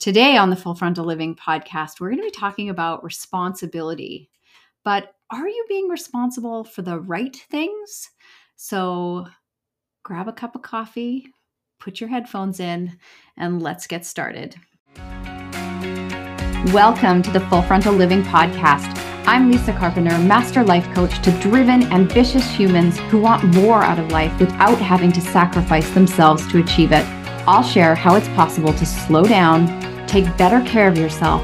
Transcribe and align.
Today 0.00 0.38
on 0.38 0.48
the 0.48 0.56
Full 0.56 0.74
Frontal 0.74 1.04
Living 1.04 1.36
podcast, 1.36 2.00
we're 2.00 2.08
going 2.08 2.22
to 2.22 2.28
be 2.28 2.30
talking 2.30 2.70
about 2.70 3.04
responsibility. 3.04 4.30
But 4.82 5.12
are 5.30 5.46
you 5.46 5.66
being 5.68 5.90
responsible 5.90 6.64
for 6.64 6.80
the 6.80 6.98
right 6.98 7.36
things? 7.50 8.08
So 8.56 9.26
grab 10.02 10.26
a 10.26 10.32
cup 10.32 10.54
of 10.54 10.62
coffee, 10.62 11.26
put 11.78 12.00
your 12.00 12.08
headphones 12.08 12.60
in, 12.60 12.96
and 13.36 13.60
let's 13.60 13.86
get 13.86 14.06
started. 14.06 14.56
Welcome 16.72 17.20
to 17.20 17.30
the 17.30 17.46
Full 17.50 17.60
Frontal 17.60 17.92
Living 17.92 18.22
podcast. 18.22 18.96
I'm 19.26 19.50
Lisa 19.50 19.74
Carpenter, 19.74 20.16
master 20.20 20.64
life 20.64 20.90
coach 20.94 21.20
to 21.24 21.40
driven, 21.42 21.82
ambitious 21.92 22.50
humans 22.50 22.98
who 23.10 23.20
want 23.20 23.44
more 23.54 23.82
out 23.82 23.98
of 23.98 24.10
life 24.10 24.40
without 24.40 24.78
having 24.78 25.12
to 25.12 25.20
sacrifice 25.20 25.90
themselves 25.90 26.50
to 26.52 26.62
achieve 26.62 26.92
it. 26.92 27.04
I'll 27.46 27.62
share 27.62 27.94
how 27.94 28.14
it's 28.14 28.28
possible 28.28 28.72
to 28.72 28.86
slow 28.86 29.24
down 29.24 29.79
take 30.10 30.36
better 30.36 30.60
care 30.62 30.88
of 30.88 30.98
yourself, 30.98 31.42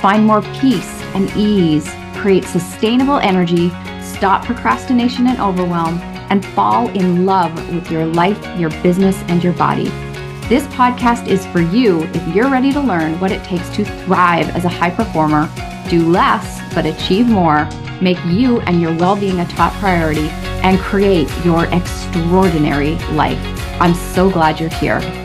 find 0.00 0.24
more 0.24 0.42
peace 0.60 1.02
and 1.14 1.28
ease, 1.36 1.90
create 2.14 2.44
sustainable 2.44 3.18
energy, 3.18 3.70
stop 4.00 4.44
procrastination 4.44 5.26
and 5.26 5.40
overwhelm, 5.40 5.98
and 6.30 6.46
fall 6.46 6.88
in 6.90 7.26
love 7.26 7.52
with 7.74 7.90
your 7.90 8.06
life, 8.06 8.38
your 8.58 8.70
business, 8.82 9.16
and 9.28 9.42
your 9.42 9.52
body. 9.54 9.88
This 10.48 10.64
podcast 10.68 11.26
is 11.26 11.44
for 11.46 11.60
you 11.60 12.04
if 12.14 12.34
you're 12.34 12.50
ready 12.50 12.72
to 12.72 12.80
learn 12.80 13.18
what 13.18 13.32
it 13.32 13.42
takes 13.44 13.68
to 13.70 13.84
thrive 13.84 14.48
as 14.54 14.64
a 14.64 14.68
high 14.68 14.90
performer, 14.90 15.50
do 15.88 16.08
less 16.08 16.60
but 16.74 16.86
achieve 16.86 17.26
more, 17.26 17.68
make 18.00 18.22
you 18.26 18.60
and 18.62 18.80
your 18.80 18.94
well 18.96 19.16
being 19.16 19.40
a 19.40 19.48
top 19.48 19.72
priority, 19.74 20.28
and 20.62 20.78
create 20.78 21.28
your 21.44 21.66
extraordinary 21.66 22.94
life. 23.12 23.40
I'm 23.80 23.94
so 23.94 24.30
glad 24.30 24.60
you're 24.60 24.68
here. 24.70 25.23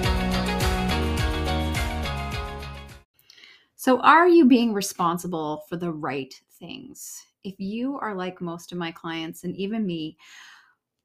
So, 3.90 4.00
are 4.02 4.28
you 4.28 4.46
being 4.46 4.72
responsible 4.72 5.64
for 5.68 5.76
the 5.76 5.92
right 5.92 6.32
things? 6.60 7.26
If 7.44 7.60
you 7.60 7.98
are 7.98 8.14
like 8.14 8.40
most 8.40 8.72
of 8.72 8.78
my 8.78 8.92
clients 8.92 9.46
and 9.46 9.58
even 9.58 9.84
me, 9.84 10.16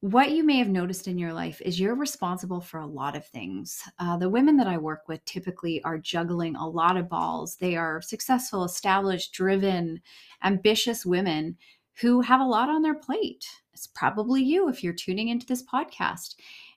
what 0.00 0.32
you 0.32 0.44
may 0.44 0.58
have 0.58 0.68
noticed 0.68 1.08
in 1.08 1.16
your 1.16 1.32
life 1.32 1.62
is 1.62 1.80
you're 1.80 1.94
responsible 1.94 2.60
for 2.60 2.80
a 2.80 2.86
lot 2.86 3.16
of 3.16 3.26
things. 3.26 3.82
Uh, 3.98 4.18
the 4.18 4.28
women 4.28 4.58
that 4.58 4.66
I 4.66 4.76
work 4.76 5.08
with 5.08 5.24
typically 5.24 5.82
are 5.82 5.96
juggling 5.96 6.56
a 6.56 6.68
lot 6.68 6.98
of 6.98 7.08
balls. 7.08 7.56
They 7.56 7.74
are 7.74 8.02
successful, 8.02 8.64
established, 8.64 9.32
driven, 9.32 10.02
ambitious 10.42 11.06
women 11.06 11.56
who 12.02 12.20
have 12.20 12.42
a 12.42 12.44
lot 12.44 12.68
on 12.68 12.82
their 12.82 12.96
plate. 12.96 13.46
It's 13.72 13.86
probably 13.86 14.42
you 14.42 14.68
if 14.68 14.84
you're 14.84 14.92
tuning 14.92 15.28
into 15.28 15.46
this 15.46 15.62
podcast. 15.62 16.34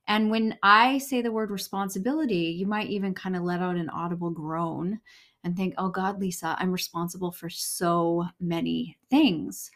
And 0.08 0.32
when 0.32 0.58
I 0.64 1.00
say 1.00 1.22
the 1.22 1.34
word 1.34 1.52
responsibility, 1.52 2.56
you 2.58 2.66
might 2.66 2.88
even 2.88 3.14
kind 3.14 3.36
of 3.36 3.44
let 3.44 3.60
out 3.60 3.76
an 3.76 3.90
audible 3.90 4.32
groan 4.32 5.02
and 5.48 5.56
think, 5.56 5.74
oh 5.78 5.88
God, 5.88 6.20
Lisa, 6.20 6.58
I'm 6.60 6.74
responsible 6.74 7.32
for 7.32 7.50
so 7.50 8.26
many 8.42 8.98
things. 9.10 9.72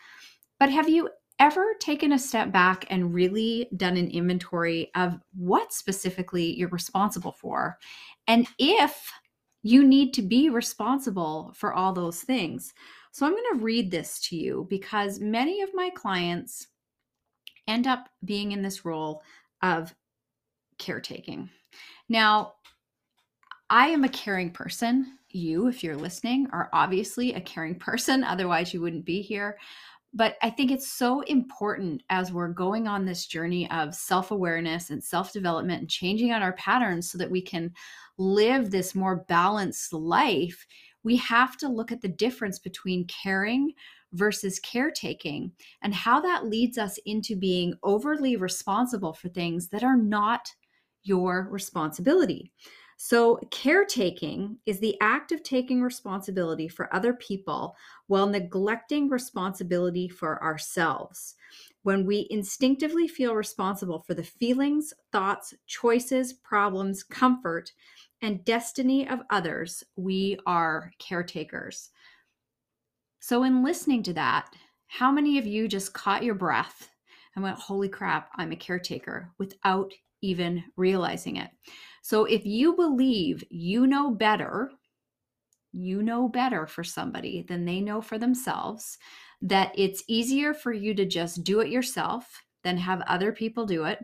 But 0.59 0.69
have 0.69 0.89
you 0.89 1.09
ever 1.39 1.73
taken 1.79 2.11
a 2.11 2.19
step 2.19 2.51
back 2.51 2.85
and 2.89 3.13
really 3.13 3.69
done 3.77 3.95
an 3.95 4.11
inventory 4.11 4.91
of 4.95 5.17
what 5.33 5.71
specifically 5.71 6.53
you're 6.59 6.67
responsible 6.67 7.31
for? 7.31 7.79
And 8.27 8.47
if 8.59 9.09
you 9.63 9.83
need 9.87 10.13
to 10.15 10.21
be 10.21 10.49
responsible 10.49 11.53
for 11.55 11.73
all 11.73 11.93
those 11.93 12.19
things. 12.21 12.73
So 13.11 13.25
I'm 13.25 13.31
going 13.31 13.43
to 13.53 13.63
read 13.63 13.91
this 13.91 14.19
to 14.27 14.35
you 14.35 14.67
because 14.69 15.19
many 15.19 15.61
of 15.61 15.69
my 15.73 15.89
clients 15.91 16.67
end 17.67 17.87
up 17.87 18.09
being 18.25 18.51
in 18.51 18.61
this 18.61 18.83
role 18.83 19.21
of 19.61 19.93
caretaking. 20.79 21.49
Now, 22.09 22.55
I 23.69 23.87
am 23.87 24.03
a 24.03 24.09
caring 24.09 24.51
person 24.51 25.17
you, 25.35 25.67
if 25.67 25.83
you're 25.83 25.95
listening, 25.95 26.47
are 26.51 26.69
obviously 26.73 27.33
a 27.33 27.41
caring 27.41 27.75
person. 27.79 28.23
Otherwise, 28.23 28.73
you 28.73 28.81
wouldn't 28.81 29.05
be 29.05 29.21
here. 29.21 29.57
But 30.13 30.35
I 30.41 30.49
think 30.49 30.71
it's 30.71 30.91
so 30.91 31.21
important 31.21 32.03
as 32.09 32.33
we're 32.33 32.49
going 32.49 32.85
on 32.87 33.05
this 33.05 33.27
journey 33.27 33.69
of 33.71 33.95
self 33.95 34.31
awareness 34.31 34.89
and 34.89 35.01
self 35.01 35.31
development 35.31 35.81
and 35.81 35.89
changing 35.89 36.31
out 36.31 36.41
our 36.41 36.53
patterns 36.53 37.09
so 37.09 37.17
that 37.17 37.31
we 37.31 37.41
can 37.41 37.73
live 38.17 38.71
this 38.71 38.93
more 38.93 39.23
balanced 39.29 39.93
life. 39.93 40.65
We 41.03 41.15
have 41.17 41.57
to 41.57 41.69
look 41.69 41.91
at 41.91 42.01
the 42.01 42.09
difference 42.09 42.59
between 42.59 43.07
caring 43.07 43.73
versus 44.13 44.59
caretaking 44.59 45.51
and 45.81 45.93
how 45.93 46.19
that 46.19 46.45
leads 46.45 46.77
us 46.77 46.99
into 47.05 47.35
being 47.37 47.73
overly 47.81 48.35
responsible 48.35 49.13
for 49.13 49.29
things 49.29 49.69
that 49.69 49.83
are 49.83 49.97
not 49.97 50.53
your 51.03 51.47
responsibility. 51.49 52.51
So, 53.03 53.39
caretaking 53.49 54.59
is 54.67 54.79
the 54.79 54.95
act 55.01 55.31
of 55.31 55.41
taking 55.41 55.81
responsibility 55.81 56.67
for 56.67 56.93
other 56.93 57.13
people 57.13 57.75
while 58.05 58.27
neglecting 58.27 59.09
responsibility 59.09 60.07
for 60.07 60.41
ourselves. 60.43 61.33
When 61.81 62.05
we 62.05 62.27
instinctively 62.29 63.07
feel 63.07 63.33
responsible 63.33 64.01
for 64.01 64.13
the 64.13 64.23
feelings, 64.23 64.93
thoughts, 65.11 65.55
choices, 65.65 66.31
problems, 66.31 67.01
comfort, 67.01 67.71
and 68.21 68.45
destiny 68.45 69.09
of 69.09 69.21
others, 69.31 69.83
we 69.95 70.37
are 70.45 70.91
caretakers. 70.99 71.89
So, 73.19 73.41
in 73.41 73.63
listening 73.63 74.03
to 74.03 74.13
that, 74.13 74.53
how 74.85 75.11
many 75.11 75.39
of 75.39 75.47
you 75.47 75.67
just 75.67 75.95
caught 75.95 76.23
your 76.23 76.35
breath 76.35 76.91
and 77.33 77.41
went, 77.41 77.57
Holy 77.57 77.89
crap, 77.89 78.29
I'm 78.35 78.51
a 78.51 78.55
caretaker 78.55 79.31
without 79.39 79.91
even 80.21 80.63
realizing 80.77 81.37
it? 81.37 81.49
So 82.01 82.25
if 82.25 82.45
you 82.45 82.75
believe 82.75 83.43
you 83.49 83.87
know 83.87 84.11
better, 84.11 84.71
you 85.71 86.03
know 86.03 86.27
better 86.27 86.67
for 86.67 86.83
somebody 86.83 87.43
than 87.47 87.65
they 87.65 87.79
know 87.79 88.01
for 88.01 88.17
themselves, 88.17 88.97
that 89.41 89.71
it's 89.75 90.03
easier 90.07 90.53
for 90.53 90.73
you 90.73 90.93
to 90.95 91.05
just 91.05 91.43
do 91.43 91.61
it 91.61 91.69
yourself 91.69 92.43
than 92.63 92.77
have 92.77 93.01
other 93.01 93.31
people 93.31 93.65
do 93.65 93.85
it, 93.85 93.99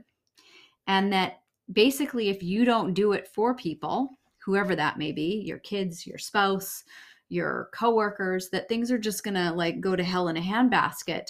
and 0.87 1.11
that 1.11 1.41
basically 1.71 2.29
if 2.29 2.41
you 2.41 2.65
don't 2.65 2.93
do 2.93 3.11
it 3.11 3.27
for 3.27 3.53
people, 3.53 4.17
whoever 4.39 4.75
that 4.75 4.97
may 4.97 5.11
be, 5.11 5.43
your 5.45 5.59
kids, 5.59 6.07
your 6.07 6.17
spouse, 6.17 6.83
your 7.29 7.69
coworkers, 7.73 8.49
that 8.49 8.69
things 8.69 8.91
are 8.91 8.97
just 8.97 9.23
to 9.35 9.51
like 9.51 9.81
go 9.81 9.95
to 9.95 10.03
hell 10.03 10.29
in 10.29 10.37
a 10.37 10.41
handbasket. 10.41 11.25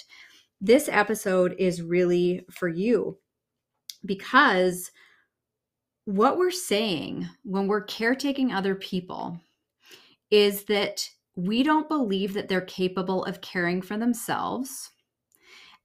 This 0.60 0.88
episode 0.88 1.54
is 1.58 1.82
really 1.82 2.44
for 2.50 2.68
you 2.68 3.18
because 4.04 4.90
what 6.08 6.38
we're 6.38 6.50
saying 6.50 7.28
when 7.44 7.66
we're 7.66 7.82
caretaking 7.82 8.50
other 8.50 8.74
people 8.74 9.38
is 10.30 10.64
that 10.64 11.06
we 11.36 11.62
don't 11.62 11.86
believe 11.86 12.32
that 12.32 12.48
they're 12.48 12.62
capable 12.62 13.26
of 13.26 13.42
caring 13.42 13.82
for 13.82 13.98
themselves. 13.98 14.90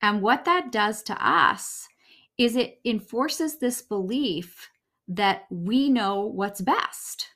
And 0.01 0.21
what 0.21 0.45
that 0.45 0.71
does 0.71 1.03
to 1.03 1.27
us 1.27 1.89
is 2.37 2.55
it 2.55 2.79
enforces 2.85 3.57
this 3.57 3.81
belief 3.81 4.69
that 5.09 5.43
we 5.49 5.89
know 5.89 6.21
what's 6.21 6.61
best. 6.61 7.27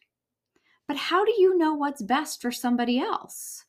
But 0.88 0.96
how 0.96 1.26
do 1.26 1.34
you 1.38 1.58
know 1.58 1.74
what's 1.74 2.02
best 2.02 2.42
for 2.42 2.54
somebody 2.54 3.00
else? 3.00 3.66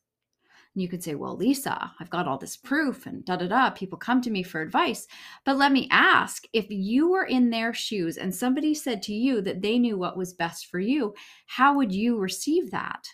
And 0.75 0.83
you 0.83 0.87
could 0.87 1.03
say, 1.03 1.15
well, 1.15 1.35
Lisa, 1.35 1.91
I've 1.99 2.09
got 2.09 2.27
all 2.27 2.37
this 2.37 2.55
proof 2.55 3.05
and 3.05 3.25
da 3.25 3.35
da 3.37 3.47
da. 3.47 3.69
People 3.71 3.97
come 3.97 4.21
to 4.21 4.29
me 4.29 4.43
for 4.43 4.61
advice. 4.61 5.07
But 5.43 5.57
let 5.57 5.71
me 5.71 5.87
ask 5.91 6.43
if 6.53 6.67
you 6.69 7.09
were 7.09 7.25
in 7.25 7.49
their 7.49 7.73
shoes 7.73 8.17
and 8.17 8.33
somebody 8.33 8.73
said 8.73 9.01
to 9.03 9.13
you 9.13 9.41
that 9.41 9.61
they 9.61 9.79
knew 9.79 9.97
what 9.97 10.17
was 10.17 10.33
best 10.33 10.67
for 10.67 10.79
you, 10.79 11.13
how 11.47 11.75
would 11.75 11.91
you 11.91 12.17
receive 12.17 12.71
that? 12.71 13.07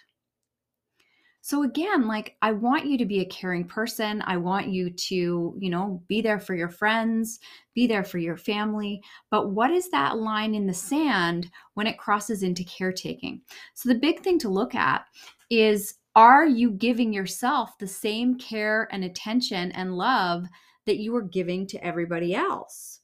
So 1.45 1.61
again, 1.61 2.07
like 2.07 2.38
I 2.41 2.53
want 2.53 2.88
you 2.88 2.97
to 2.97 3.05
be 3.05 3.19
a 3.19 3.25
caring 3.25 3.65
person. 3.65 4.23
I 4.25 4.35
want 4.35 4.67
you 4.67 4.89
to, 4.89 5.55
you 5.59 5.69
know, 5.69 6.01
be 6.07 6.19
there 6.19 6.39
for 6.39 6.55
your 6.55 6.69
friends, 6.69 7.39
be 7.75 7.85
there 7.85 8.03
for 8.03 8.17
your 8.17 8.35
family. 8.35 8.99
But 9.29 9.51
what 9.51 9.69
is 9.69 9.91
that 9.91 10.17
line 10.17 10.55
in 10.55 10.65
the 10.65 10.73
sand 10.73 11.51
when 11.75 11.85
it 11.85 11.99
crosses 11.99 12.41
into 12.41 12.63
caretaking? 12.63 13.41
So 13.75 13.89
the 13.89 13.99
big 13.99 14.21
thing 14.21 14.39
to 14.39 14.49
look 14.49 14.73
at 14.73 15.06
is 15.51 15.94
are 16.15 16.45
you 16.45 16.71
giving 16.71 17.12
yourself 17.12 17.77
the 17.77 17.88
same 17.88 18.38
care 18.38 18.88
and 18.91 19.03
attention 19.03 19.71
and 19.73 19.97
love 19.97 20.45
that 20.85 20.97
you 20.97 21.15
are 21.15 21.21
giving 21.21 21.67
to 21.67 21.83
everybody 21.83 22.33
else? 22.33 23.00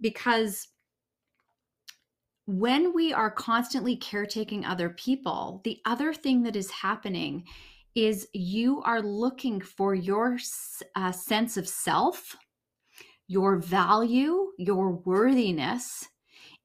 Because 0.00 0.68
when 2.46 2.92
we 2.92 3.12
are 3.12 3.30
constantly 3.30 3.96
caretaking 3.96 4.64
other 4.64 4.90
people, 4.90 5.60
the 5.64 5.80
other 5.86 6.12
thing 6.12 6.42
that 6.42 6.56
is 6.56 6.70
happening 6.70 7.44
is 7.94 8.28
you 8.32 8.82
are 8.82 9.00
looking 9.00 9.60
for 9.60 9.94
your 9.94 10.38
uh, 10.94 11.12
sense 11.12 11.56
of 11.56 11.68
self, 11.68 12.36
your 13.28 13.58
value, 13.58 14.48
your 14.58 14.92
worthiness 15.04 16.06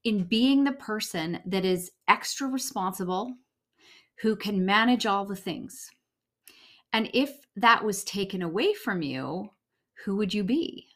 in 0.04 0.24
being 0.24 0.64
the 0.64 0.72
person 0.72 1.40
that 1.46 1.64
is 1.64 1.90
extra 2.08 2.46
responsible, 2.48 3.32
who 4.22 4.36
can 4.36 4.64
manage 4.64 5.06
all 5.06 5.24
the 5.24 5.36
things. 5.36 5.90
And 6.92 7.10
if 7.14 7.30
that 7.56 7.84
was 7.84 8.04
taken 8.04 8.42
away 8.42 8.74
from 8.74 9.02
you, 9.02 9.50
who 10.04 10.16
would 10.16 10.34
you 10.34 10.44
be? 10.44 10.86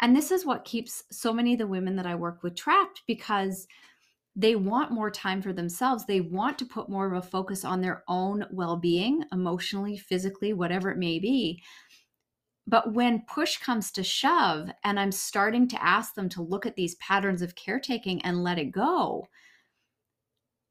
And 0.00 0.14
this 0.14 0.30
is 0.30 0.44
what 0.44 0.64
keeps 0.64 1.04
so 1.10 1.32
many 1.32 1.54
of 1.54 1.58
the 1.58 1.66
women 1.66 1.96
that 1.96 2.06
I 2.06 2.14
work 2.14 2.42
with 2.42 2.56
trapped 2.56 3.02
because 3.06 3.66
they 4.34 4.56
want 4.56 4.92
more 4.92 5.10
time 5.10 5.42
for 5.42 5.52
themselves. 5.52 6.06
They 6.06 6.20
want 6.20 6.58
to 6.58 6.64
put 6.64 6.88
more 6.88 7.06
of 7.06 7.12
a 7.12 7.26
focus 7.26 7.64
on 7.64 7.80
their 7.80 8.02
own 8.08 8.46
well 8.50 8.76
being, 8.76 9.24
emotionally, 9.32 9.96
physically, 9.96 10.52
whatever 10.52 10.90
it 10.90 10.98
may 10.98 11.18
be. 11.18 11.62
But 12.66 12.94
when 12.94 13.24
push 13.26 13.58
comes 13.58 13.90
to 13.92 14.04
shove, 14.04 14.70
and 14.84 14.98
I'm 14.98 15.12
starting 15.12 15.68
to 15.68 15.82
ask 15.82 16.14
them 16.14 16.28
to 16.30 16.42
look 16.42 16.64
at 16.64 16.76
these 16.76 16.94
patterns 16.96 17.42
of 17.42 17.56
caretaking 17.56 18.22
and 18.22 18.42
let 18.42 18.58
it 18.58 18.72
go, 18.72 19.26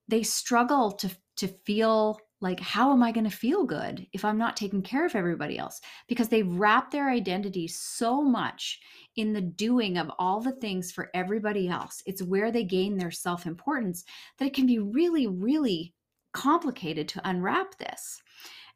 they 0.08 0.24
struggle 0.24 0.92
to, 0.94 1.10
to 1.42 1.48
feel 1.48 2.20
like, 2.40 2.60
how 2.60 2.92
am 2.92 3.04
I 3.04 3.12
going 3.12 3.30
to 3.30 3.36
feel 3.36 3.66
good 3.66 4.08
if 4.14 4.26
I'm 4.26 4.38
not 4.38 4.58
taking 4.58 4.82
care 4.82 5.06
of 5.06 5.16
everybody 5.16 5.60
else? 5.60 5.80
Because 6.08 6.28
they 6.28 6.42
wrap 6.42 6.90
their 6.90 7.10
identity 7.10 7.68
so 7.68 8.22
much 8.22 8.80
in 9.16 9.34
the 9.34 9.42
doing 9.42 9.98
of 9.98 10.12
all 10.18 10.40
the 10.40 10.54
things 10.54 10.92
for 10.92 11.12
everybody 11.14 11.68
else. 11.68 12.02
It's 12.06 12.24
where 12.24 12.52
they 12.52 12.64
gain 12.64 12.98
their 12.98 13.12
self 13.12 13.46
importance 13.46 14.06
that 14.40 14.46
it 14.46 14.56
can 14.56 14.66
be 14.66 14.80
really, 14.80 15.28
really 15.28 15.94
complicated 16.34 17.08
to 17.10 17.30
unwrap 17.30 17.78
this. 17.78 18.22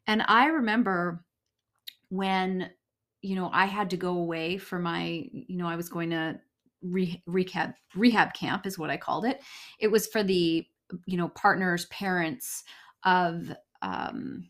And 0.06 0.22
I 0.28 0.46
remember 0.46 1.24
when, 2.08 2.70
you 3.22 3.34
know, 3.34 3.50
I 3.52 3.66
had 3.66 3.90
to 3.90 3.96
go 3.96 4.18
away 4.18 4.58
for 4.58 4.78
my, 4.78 5.24
you 5.32 5.56
know, 5.56 5.66
I 5.66 5.76
was 5.76 5.88
going 5.88 6.10
to 6.10 6.38
re- 6.82 7.22
rehab 7.26 7.72
rehab 7.96 8.34
camp 8.34 8.66
is 8.66 8.78
what 8.78 8.90
I 8.90 8.96
called 8.96 9.24
it. 9.24 9.40
It 9.80 9.88
was 9.88 10.06
for 10.06 10.22
the, 10.22 10.66
you 11.06 11.16
know, 11.16 11.28
partners, 11.28 11.86
parents 11.86 12.64
of 13.04 13.52
um, 13.82 14.48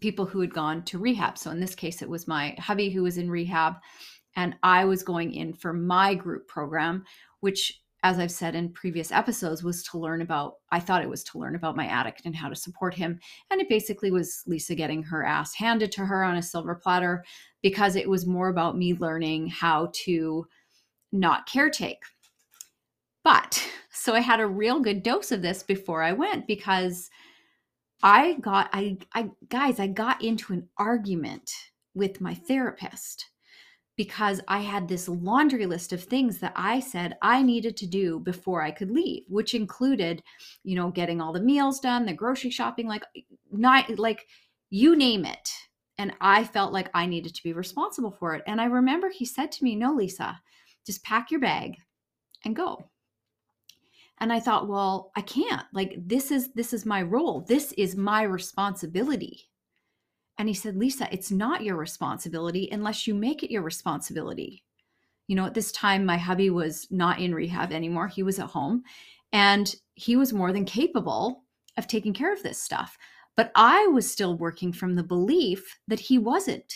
people 0.00 0.26
who 0.26 0.40
had 0.40 0.52
gone 0.52 0.82
to 0.84 0.98
rehab. 0.98 1.38
So 1.38 1.50
in 1.50 1.60
this 1.60 1.74
case, 1.74 2.02
it 2.02 2.08
was 2.08 2.28
my 2.28 2.54
hubby 2.58 2.90
who 2.90 3.02
was 3.02 3.18
in 3.18 3.30
rehab 3.30 3.76
and 4.36 4.54
I 4.62 4.84
was 4.84 5.02
going 5.02 5.32
in 5.32 5.54
for 5.54 5.72
my 5.72 6.14
group 6.14 6.46
program, 6.46 7.04
which, 7.40 7.80
as 8.02 8.18
I've 8.18 8.30
said 8.30 8.54
in 8.54 8.72
previous 8.72 9.10
episodes, 9.10 9.64
was 9.64 9.82
to 9.84 9.98
learn 9.98 10.20
about, 10.20 10.56
I 10.70 10.78
thought 10.78 11.02
it 11.02 11.08
was 11.08 11.24
to 11.24 11.38
learn 11.38 11.56
about 11.56 11.76
my 11.76 11.86
addict 11.86 12.22
and 12.26 12.36
how 12.36 12.50
to 12.50 12.54
support 12.54 12.94
him. 12.94 13.18
And 13.50 13.60
it 13.60 13.68
basically 13.68 14.10
was 14.10 14.42
Lisa 14.46 14.74
getting 14.74 15.02
her 15.04 15.24
ass 15.24 15.54
handed 15.54 15.90
to 15.92 16.04
her 16.04 16.22
on 16.22 16.36
a 16.36 16.42
silver 16.42 16.74
platter 16.74 17.24
because 17.62 17.96
it 17.96 18.08
was 18.08 18.26
more 18.26 18.48
about 18.48 18.76
me 18.76 18.94
learning 18.94 19.48
how 19.48 19.90
to 20.04 20.46
not 21.12 21.48
caretake. 21.48 22.04
But 23.24 23.66
so 23.96 24.14
I 24.14 24.20
had 24.20 24.40
a 24.40 24.46
real 24.46 24.80
good 24.80 25.02
dose 25.02 25.32
of 25.32 25.42
this 25.42 25.62
before 25.62 26.02
I 26.02 26.12
went 26.12 26.46
because 26.46 27.10
I 28.02 28.34
got 28.34 28.68
I 28.72 28.98
I 29.14 29.30
guys 29.48 29.80
I 29.80 29.86
got 29.86 30.22
into 30.22 30.52
an 30.52 30.68
argument 30.76 31.50
with 31.94 32.20
my 32.20 32.34
therapist 32.34 33.24
because 33.96 34.42
I 34.48 34.60
had 34.60 34.86
this 34.86 35.08
laundry 35.08 35.64
list 35.64 35.94
of 35.94 36.04
things 36.04 36.38
that 36.38 36.52
I 36.54 36.80
said 36.80 37.16
I 37.22 37.42
needed 37.42 37.76
to 37.78 37.86
do 37.86 38.20
before 38.20 38.60
I 38.60 38.70
could 38.70 38.90
leave, 38.90 39.22
which 39.28 39.54
included, 39.54 40.22
you 40.62 40.76
know, 40.76 40.90
getting 40.90 41.22
all 41.22 41.32
the 41.32 41.40
meals 41.40 41.80
done, 41.80 42.04
the 42.04 42.12
grocery 42.12 42.50
shopping, 42.50 42.86
like 42.86 43.04
not 43.50 43.98
like 43.98 44.26
you 44.68 44.94
name 44.94 45.24
it. 45.24 45.50
And 45.96 46.12
I 46.20 46.44
felt 46.44 46.74
like 46.74 46.90
I 46.92 47.06
needed 47.06 47.34
to 47.34 47.42
be 47.42 47.54
responsible 47.54 48.10
for 48.10 48.34
it. 48.34 48.42
And 48.46 48.60
I 48.60 48.66
remember 48.66 49.08
he 49.08 49.24
said 49.24 49.50
to 49.52 49.64
me, 49.64 49.74
"No, 49.74 49.94
Lisa, 49.94 50.38
just 50.84 51.02
pack 51.02 51.30
your 51.30 51.40
bag 51.40 51.76
and 52.44 52.54
go." 52.54 52.90
And 54.18 54.32
I 54.32 54.40
thought, 54.40 54.68
"Well, 54.68 55.12
I 55.16 55.20
can't. 55.20 55.66
Like 55.72 55.94
this 55.98 56.30
is 56.30 56.52
this 56.54 56.72
is 56.72 56.86
my 56.86 57.02
role. 57.02 57.42
This 57.42 57.72
is 57.72 57.96
my 57.96 58.22
responsibility." 58.22 59.48
And 60.38 60.48
he 60.48 60.54
said, 60.54 60.76
Lisa, 60.76 61.08
it's 61.12 61.30
not 61.30 61.62
your 61.62 61.76
responsibility 61.76 62.68
unless 62.70 63.06
you 63.06 63.14
make 63.14 63.42
it 63.42 63.50
your 63.50 63.62
responsibility. 63.62 64.64
You 65.28 65.36
know, 65.36 65.46
at 65.46 65.54
this 65.54 65.72
time, 65.72 66.04
my 66.04 66.16
hubby 66.16 66.50
was 66.50 66.86
not 66.90 67.20
in 67.20 67.34
rehab 67.34 67.72
anymore. 67.72 68.08
He 68.08 68.22
was 68.22 68.38
at 68.38 68.46
home 68.46 68.82
and 69.32 69.74
he 69.94 70.16
was 70.16 70.32
more 70.32 70.52
than 70.52 70.64
capable 70.64 71.44
of 71.76 71.86
taking 71.86 72.12
care 72.12 72.32
of 72.32 72.42
this 72.42 72.60
stuff. 72.60 72.96
But 73.36 73.50
I 73.54 73.86
was 73.88 74.10
still 74.10 74.36
working 74.36 74.72
from 74.72 74.94
the 74.94 75.02
belief 75.02 75.78
that 75.88 76.00
he 76.00 76.18
wasn't. 76.18 76.72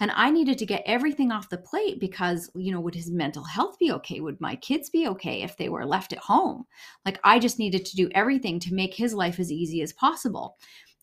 And 0.00 0.10
I 0.14 0.30
needed 0.30 0.58
to 0.58 0.66
get 0.66 0.82
everything 0.86 1.32
off 1.32 1.50
the 1.50 1.58
plate 1.58 2.00
because, 2.00 2.50
you 2.54 2.72
know, 2.72 2.80
would 2.80 2.94
his 2.94 3.10
mental 3.10 3.44
health 3.44 3.78
be 3.78 3.92
okay? 3.92 4.20
Would 4.20 4.40
my 4.40 4.56
kids 4.56 4.90
be 4.90 5.08
okay 5.08 5.42
if 5.42 5.56
they 5.56 5.68
were 5.68 5.86
left 5.86 6.12
at 6.12 6.18
home? 6.18 6.66
Like, 7.04 7.18
I 7.24 7.38
just 7.38 7.58
needed 7.58 7.84
to 7.86 7.96
do 7.96 8.10
everything 8.14 8.60
to 8.60 8.74
make 8.74 8.94
his 8.94 9.14
life 9.14 9.38
as 9.38 9.52
easy 9.52 9.82
as 9.82 9.92
possible 9.92 10.56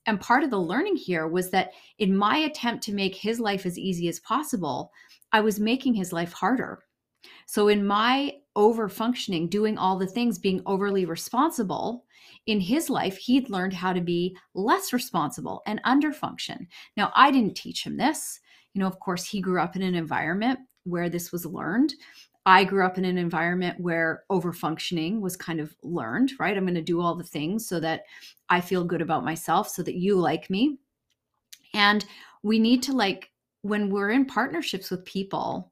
and 0.05 0.19
part 0.19 0.43
of 0.43 0.49
the 0.49 0.59
learning 0.59 0.97
here 0.97 1.27
was 1.27 1.49
that 1.51 1.71
in 1.97 2.15
my 2.15 2.37
attempt 2.37 2.83
to 2.83 2.93
make 2.93 3.15
his 3.15 3.39
life 3.39 3.65
as 3.65 3.77
easy 3.77 4.07
as 4.09 4.19
possible, 4.19 4.91
I 5.31 5.41
was 5.41 5.59
making 5.59 5.93
his 5.93 6.11
life 6.11 6.33
harder. 6.33 6.83
So, 7.45 7.67
in 7.69 7.85
my 7.85 8.35
over 8.55 8.89
functioning, 8.89 9.47
doing 9.47 9.77
all 9.77 9.97
the 9.97 10.07
things, 10.07 10.37
being 10.37 10.61
overly 10.65 11.05
responsible, 11.05 12.05
in 12.45 12.59
his 12.59 12.89
life, 12.89 13.17
he'd 13.17 13.49
learned 13.49 13.73
how 13.73 13.93
to 13.93 14.01
be 14.01 14.37
less 14.53 14.91
responsible 14.91 15.61
and 15.65 15.79
under 15.85 16.11
function. 16.11 16.67
Now, 16.97 17.11
I 17.15 17.31
didn't 17.31 17.55
teach 17.55 17.85
him 17.85 17.97
this. 17.97 18.41
You 18.73 18.81
know, 18.81 18.87
of 18.87 18.99
course, 18.99 19.25
he 19.25 19.41
grew 19.41 19.61
up 19.61 19.75
in 19.75 19.81
an 19.81 19.95
environment 19.95 20.59
where 20.83 21.09
this 21.09 21.31
was 21.31 21.45
learned. 21.45 21.93
I 22.45 22.63
grew 22.63 22.85
up 22.85 22.97
in 22.97 23.05
an 23.05 23.17
environment 23.17 23.79
where 23.79 24.23
overfunctioning 24.29 25.21
was 25.21 25.37
kind 25.37 25.59
of 25.59 25.73
learned, 25.81 26.33
right? 26.39 26.57
I'm 26.57 26.65
going 26.65 26.75
to 26.75 26.81
do 26.81 26.99
all 26.99 27.15
the 27.15 27.23
things 27.23 27.67
so 27.67 27.79
that 27.79 28.03
I 28.49 28.59
feel 28.59 28.83
good 28.83 29.01
about 29.01 29.23
myself, 29.23 29.69
so 29.69 29.81
that 29.83 29.95
you 29.95 30.15
like 30.15 30.49
me. 30.49 30.77
And 31.73 32.05
we 32.43 32.59
need 32.59 32.83
to, 32.83 32.93
like, 32.93 33.31
when 33.61 33.89
we're 33.89 34.11
in 34.11 34.25
partnerships 34.25 34.91
with 34.91 35.05
people, 35.05 35.71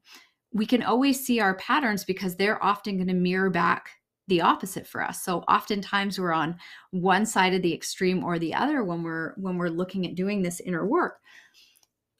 we 0.52 0.64
can 0.64 0.82
always 0.82 1.24
see 1.24 1.40
our 1.40 1.54
patterns 1.56 2.04
because 2.04 2.36
they're 2.36 2.62
often 2.64 2.96
going 2.96 3.08
to 3.08 3.14
mirror 3.14 3.50
back 3.50 3.90
the 4.28 4.40
opposite 4.40 4.86
for 4.86 5.02
us. 5.02 5.22
So 5.22 5.40
oftentimes 5.40 6.18
we're 6.18 6.32
on 6.32 6.56
one 6.90 7.26
side 7.26 7.52
of 7.52 7.62
the 7.62 7.74
extreme 7.74 8.24
or 8.24 8.38
the 8.38 8.54
other 8.54 8.82
when 8.84 9.02
we're 9.02 9.34
when 9.36 9.58
we're 9.58 9.68
looking 9.68 10.06
at 10.06 10.14
doing 10.14 10.42
this 10.42 10.60
inner 10.60 10.86
work. 10.86 11.18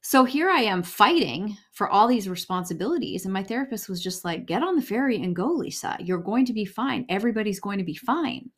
So 0.03 0.25
here 0.25 0.51
I 0.51 0.63
am 0.63 0.83
fighting 0.83 1.57
for 1.73 1.89
all 1.89 2.09
these 2.09 2.29
responsibilities. 2.29 3.25
And 3.25 3.33
my 3.33 3.43
therapist 3.43 3.89
was 3.89 4.03
just 4.03 4.25
like, 4.25 4.47
get 4.47 4.63
on 4.63 4.75
the 4.75 4.83
ferry 4.83 5.23
and 5.23 5.35
go, 5.35 5.47
Lisa. 5.47 5.97
You're 6.01 6.19
going 6.19 6.45
to 6.47 6.53
be 6.53 6.65
fine. 6.65 7.07
Everybody's 7.09 7.61
going 7.61 7.79
to 7.79 7.85
be 7.85 7.95
fine. 7.95 8.51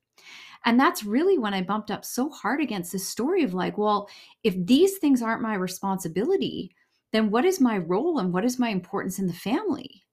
And 0.65 0.81
that's 0.81 1.05
really 1.05 1.39
when 1.39 1.53
I 1.53 1.61
bumped 1.61 1.91
up 1.91 2.05
so 2.05 2.31
hard 2.31 2.63
against 2.63 2.93
this 2.93 3.07
story 3.07 3.45
of 3.45 3.53
like, 3.53 3.77
well, 3.77 4.09
if 4.43 4.55
these 4.65 4.97
things 4.97 5.21
aren't 5.21 5.43
my 5.43 5.55
responsibility, 5.55 6.75
then 7.13 7.31
what 7.31 7.45
is 7.45 7.61
my 7.61 7.77
role 7.77 8.19
and 8.19 8.33
what 8.33 8.45
is 8.47 8.59
my 8.59 8.71
importance 8.71 9.19
in 9.19 9.27
the 9.27 9.35
family? 9.35 10.05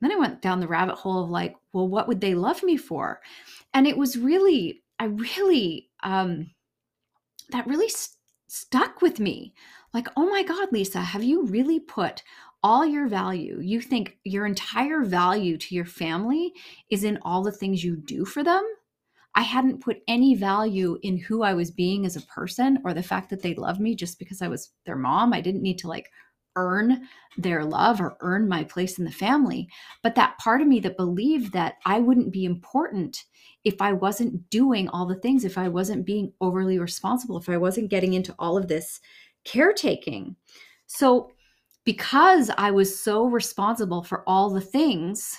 then 0.00 0.12
I 0.12 0.16
went 0.16 0.42
down 0.42 0.60
the 0.60 0.68
rabbit 0.68 0.94
hole 0.94 1.24
of 1.24 1.30
like, 1.30 1.56
well, 1.72 1.88
what 1.88 2.06
would 2.08 2.20
they 2.20 2.34
love 2.34 2.62
me 2.62 2.76
for? 2.76 3.20
And 3.74 3.86
it 3.86 3.96
was 3.96 4.16
really, 4.16 4.82
I 4.98 5.06
really, 5.06 5.90
um, 6.02 6.50
that 7.50 7.66
really 7.66 7.88
st- 7.88 8.16
stuck 8.48 9.02
with 9.02 9.18
me 9.18 9.54
like, 9.94 10.08
oh 10.16 10.28
my 10.28 10.42
God, 10.42 10.68
Lisa, 10.72 11.00
have 11.00 11.22
you 11.22 11.46
really 11.46 11.80
put 11.80 12.22
all 12.62 12.84
your 12.84 13.08
value? 13.08 13.58
You 13.60 13.80
think 13.80 14.18
your 14.24 14.46
entire 14.46 15.02
value 15.02 15.56
to 15.58 15.74
your 15.74 15.84
family 15.84 16.52
is 16.90 17.04
in 17.04 17.18
all 17.22 17.42
the 17.42 17.52
things 17.52 17.84
you 17.84 17.96
do 17.96 18.24
for 18.24 18.42
them? 18.42 18.62
I 19.34 19.42
hadn't 19.42 19.82
put 19.82 20.02
any 20.08 20.34
value 20.34 20.98
in 21.02 21.16
who 21.16 21.42
I 21.42 21.54
was 21.54 21.70
being 21.70 22.04
as 22.04 22.16
a 22.16 22.22
person 22.22 22.78
or 22.84 22.92
the 22.92 23.02
fact 23.02 23.30
that 23.30 23.42
they 23.42 23.54
love 23.54 23.78
me 23.78 23.94
just 23.94 24.18
because 24.18 24.42
I 24.42 24.48
was 24.48 24.72
their 24.84 24.96
mom. 24.96 25.32
I 25.32 25.40
didn't 25.40 25.62
need 25.62 25.78
to 25.78 25.88
like 25.88 26.10
earn 26.56 27.06
their 27.36 27.64
love 27.64 28.00
or 28.00 28.16
earn 28.20 28.48
my 28.48 28.64
place 28.64 28.98
in 28.98 29.04
the 29.04 29.12
family. 29.12 29.68
But 30.02 30.16
that 30.16 30.38
part 30.38 30.60
of 30.60 30.66
me 30.66 30.80
that 30.80 30.96
believed 30.96 31.52
that 31.52 31.74
I 31.86 32.00
wouldn't 32.00 32.32
be 32.32 32.44
important 32.44 33.24
if 33.64 33.80
I 33.80 33.92
wasn't 33.92 34.50
doing 34.50 34.88
all 34.88 35.06
the 35.06 35.14
things, 35.20 35.44
if 35.44 35.56
I 35.56 35.68
wasn't 35.68 36.04
being 36.04 36.32
overly 36.40 36.78
responsible, 36.78 37.38
if 37.38 37.48
I 37.48 37.58
wasn't 37.58 37.90
getting 37.90 38.14
into 38.14 38.34
all 38.38 38.56
of 38.56 38.66
this 38.66 39.00
caretaking. 39.48 40.36
So, 40.86 41.32
because 41.84 42.50
I 42.58 42.70
was 42.70 43.02
so 43.02 43.26
responsible 43.26 44.02
for 44.02 44.22
all 44.26 44.50
the 44.50 44.60
things, 44.60 45.36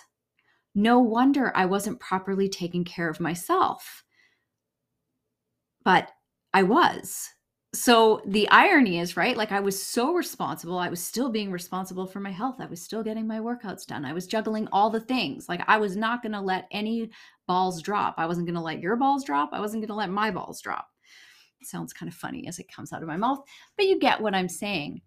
no 0.73 0.99
wonder 0.99 1.51
I 1.55 1.65
wasn't 1.65 1.99
properly 1.99 2.49
taking 2.49 2.83
care 2.83 3.09
of 3.09 3.19
myself. 3.19 4.03
But 5.83 6.09
I 6.53 6.63
was. 6.63 7.29
So 7.75 8.21
the 8.25 8.49
irony 8.49 8.99
is, 8.99 9.15
right? 9.15 9.37
Like 9.37 9.51
I 9.51 9.59
was 9.59 9.81
so 9.81 10.13
responsible. 10.13 10.79
I 10.79 10.89
was 10.89 11.03
still 11.03 11.29
being 11.29 11.51
responsible 11.51 12.07
for 12.07 12.19
my 12.19 12.31
health. 12.31 12.55
I 12.59 12.65
was 12.65 12.81
still 12.81 13.03
getting 13.03 13.27
my 13.27 13.39
workouts 13.39 13.85
done. 13.85 14.05
I 14.05 14.13
was 14.13 14.25
juggling 14.25 14.67
all 14.71 14.89
the 14.89 14.99
things. 14.99 15.47
Like 15.47 15.61
I 15.67 15.77
was 15.77 15.95
not 15.95 16.23
going 16.23 16.31
to 16.31 16.41
let 16.41 16.67
any 16.71 17.11
balls 17.47 17.81
drop. 17.83 18.15
I 18.17 18.25
wasn't 18.25 18.47
going 18.47 18.55
to 18.55 18.61
let 18.61 18.79
your 18.79 18.95
balls 18.95 19.23
drop. 19.23 19.49
I 19.53 19.59
wasn't 19.59 19.81
going 19.81 19.89
to 19.89 19.93
let 19.93 20.09
my 20.09 20.31
balls 20.31 20.61
drop 20.61 20.87
sounds 21.65 21.93
kind 21.93 22.09
of 22.09 22.15
funny 22.15 22.47
as 22.47 22.59
it 22.59 22.71
comes 22.71 22.93
out 22.93 23.01
of 23.01 23.07
my 23.07 23.17
mouth, 23.17 23.39
but 23.77 23.85
you 23.85 23.99
get 23.99 24.21
what 24.21 24.35
I'm 24.35 24.49
saying. 24.49 25.01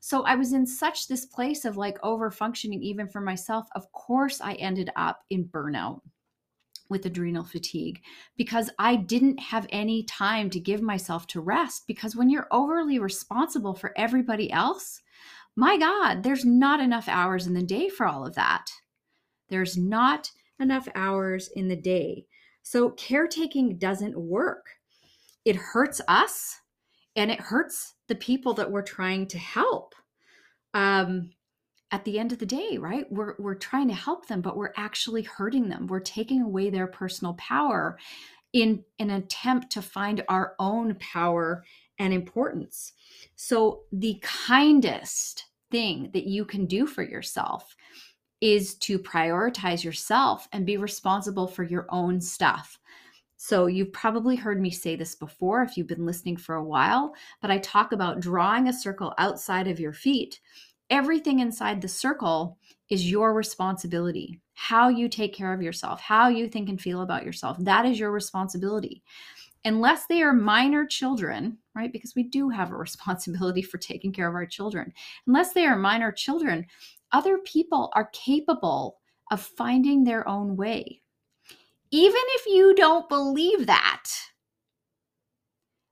So 0.00 0.22
I 0.24 0.36
was 0.36 0.52
in 0.52 0.66
such 0.66 1.08
this 1.08 1.26
place 1.26 1.64
of 1.64 1.76
like 1.76 1.98
over 2.02 2.30
functioning 2.30 2.82
even 2.82 3.08
for 3.08 3.20
myself. 3.20 3.68
Of 3.74 3.90
course, 3.92 4.40
I 4.40 4.54
ended 4.54 4.90
up 4.96 5.24
in 5.30 5.44
burnout 5.44 6.00
with 6.88 7.04
adrenal 7.06 7.44
fatigue 7.44 8.00
because 8.36 8.70
I 8.78 8.96
didn't 8.96 9.38
have 9.38 9.66
any 9.70 10.04
time 10.04 10.50
to 10.50 10.60
give 10.60 10.80
myself 10.80 11.26
to 11.28 11.40
rest. 11.40 11.86
Because 11.86 12.16
when 12.16 12.30
you're 12.30 12.48
overly 12.50 12.98
responsible 12.98 13.74
for 13.74 13.92
everybody 13.96 14.50
else, 14.50 15.02
my 15.56 15.76
God, 15.76 16.22
there's 16.22 16.44
not 16.44 16.80
enough 16.80 17.08
hours 17.08 17.46
in 17.46 17.54
the 17.54 17.62
day 17.62 17.88
for 17.88 18.06
all 18.06 18.24
of 18.24 18.34
that. 18.36 18.70
There's 19.48 19.76
not 19.76 20.30
enough 20.60 20.88
hours 20.94 21.48
in 21.48 21.68
the 21.68 21.76
day. 21.76 22.26
So, 22.62 22.90
caretaking 22.90 23.78
doesn't 23.78 24.16
work. 24.16 24.66
It 25.44 25.56
hurts 25.56 26.00
us 26.08 26.60
and 27.16 27.30
it 27.30 27.40
hurts 27.40 27.94
the 28.08 28.14
people 28.14 28.54
that 28.54 28.70
we're 28.70 28.82
trying 28.82 29.26
to 29.28 29.38
help. 29.38 29.94
Um, 30.74 31.30
at 31.90 32.04
the 32.04 32.18
end 32.18 32.32
of 32.32 32.38
the 32.38 32.46
day, 32.46 32.76
right? 32.78 33.10
We're, 33.10 33.34
we're 33.38 33.54
trying 33.54 33.88
to 33.88 33.94
help 33.94 34.28
them, 34.28 34.40
but 34.42 34.56
we're 34.56 34.74
actually 34.76 35.22
hurting 35.22 35.68
them. 35.68 35.86
We're 35.86 36.00
taking 36.00 36.42
away 36.42 36.70
their 36.70 36.86
personal 36.86 37.34
power 37.34 37.98
in 38.52 38.84
an 38.98 39.10
attempt 39.10 39.70
to 39.72 39.82
find 39.82 40.22
our 40.28 40.54
own 40.58 40.96
power 40.96 41.64
and 41.98 42.12
importance. 42.12 42.92
So, 43.36 43.82
the 43.92 44.22
kindest 44.22 45.46
thing 45.70 46.10
that 46.12 46.26
you 46.26 46.44
can 46.44 46.66
do 46.66 46.86
for 46.86 47.02
yourself 47.02 47.74
is 48.40 48.76
to 48.76 48.98
prioritize 48.98 49.82
yourself 49.82 50.48
and 50.52 50.64
be 50.64 50.76
responsible 50.76 51.46
for 51.46 51.64
your 51.64 51.86
own 51.90 52.20
stuff. 52.20 52.78
So, 53.40 53.66
you've 53.66 53.92
probably 53.92 54.34
heard 54.34 54.60
me 54.60 54.70
say 54.70 54.96
this 54.96 55.14
before 55.14 55.62
if 55.62 55.76
you've 55.76 55.86
been 55.86 56.04
listening 56.04 56.36
for 56.36 56.56
a 56.56 56.64
while, 56.64 57.14
but 57.40 57.52
I 57.52 57.58
talk 57.58 57.92
about 57.92 58.18
drawing 58.18 58.66
a 58.66 58.72
circle 58.72 59.14
outside 59.16 59.68
of 59.68 59.78
your 59.78 59.92
feet. 59.92 60.40
Everything 60.90 61.38
inside 61.38 61.80
the 61.80 61.86
circle 61.86 62.58
is 62.90 63.08
your 63.08 63.32
responsibility. 63.32 64.40
How 64.54 64.88
you 64.88 65.08
take 65.08 65.34
care 65.34 65.52
of 65.52 65.62
yourself, 65.62 66.00
how 66.00 66.26
you 66.26 66.48
think 66.48 66.68
and 66.68 66.80
feel 66.80 67.02
about 67.02 67.24
yourself, 67.24 67.56
that 67.60 67.86
is 67.86 68.00
your 68.00 68.10
responsibility. 68.10 69.04
Unless 69.64 70.06
they 70.06 70.20
are 70.20 70.32
minor 70.32 70.84
children, 70.84 71.58
right? 71.76 71.92
Because 71.92 72.16
we 72.16 72.24
do 72.24 72.48
have 72.48 72.72
a 72.72 72.76
responsibility 72.88 73.62
for 73.62 73.78
taking 73.78 74.12
care 74.12 74.28
of 74.28 74.34
our 74.34 74.46
children. 74.46 74.92
Unless 75.28 75.52
they 75.52 75.64
are 75.64 75.76
minor 75.76 76.10
children, 76.10 76.66
other 77.12 77.38
people 77.38 77.92
are 77.94 78.10
capable 78.12 78.98
of 79.30 79.40
finding 79.40 80.02
their 80.02 80.26
own 80.26 80.56
way. 80.56 81.02
Even 81.90 82.20
if 82.36 82.46
you 82.46 82.74
don't 82.74 83.08
believe 83.08 83.66
that, 83.66 84.04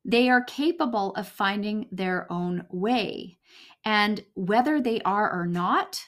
they 0.05 0.29
are 0.29 0.45
capable 0.45 1.15
of 1.15 1.26
finding 1.26 1.88
their 1.91 2.31
own 2.31 2.65
way. 2.71 3.38
And 3.85 4.25
whether 4.35 4.81
they 4.81 5.00
are 5.03 5.33
or 5.33 5.47
not 5.47 6.05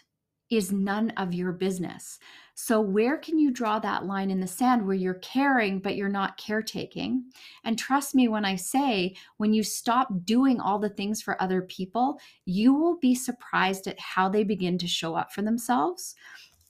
is 0.50 0.72
none 0.72 1.10
of 1.10 1.34
your 1.34 1.52
business. 1.52 2.18
So, 2.54 2.80
where 2.80 3.18
can 3.18 3.38
you 3.38 3.50
draw 3.50 3.78
that 3.78 4.06
line 4.06 4.30
in 4.30 4.40
the 4.40 4.46
sand 4.46 4.84
where 4.84 4.96
you're 4.96 5.14
caring, 5.14 5.78
but 5.78 5.94
you're 5.94 6.08
not 6.08 6.38
caretaking? 6.38 7.30
And 7.64 7.78
trust 7.78 8.14
me 8.14 8.26
when 8.28 8.44
I 8.44 8.56
say, 8.56 9.14
when 9.36 9.52
you 9.52 9.62
stop 9.62 10.08
doing 10.24 10.58
all 10.58 10.78
the 10.78 10.88
things 10.88 11.22
for 11.22 11.40
other 11.40 11.62
people, 11.62 12.18
you 12.46 12.74
will 12.74 12.98
be 12.98 13.14
surprised 13.14 13.86
at 13.86 14.00
how 14.00 14.28
they 14.28 14.42
begin 14.42 14.78
to 14.78 14.88
show 14.88 15.14
up 15.14 15.32
for 15.32 15.42
themselves. 15.42 16.16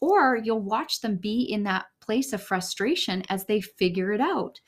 Or 0.00 0.36
you'll 0.36 0.60
watch 0.60 1.00
them 1.00 1.16
be 1.16 1.42
in 1.42 1.64
that 1.64 1.86
place 2.00 2.32
of 2.32 2.42
frustration 2.42 3.22
as 3.28 3.44
they 3.44 3.60
figure 3.60 4.12
it 4.12 4.20
out. 4.20 4.60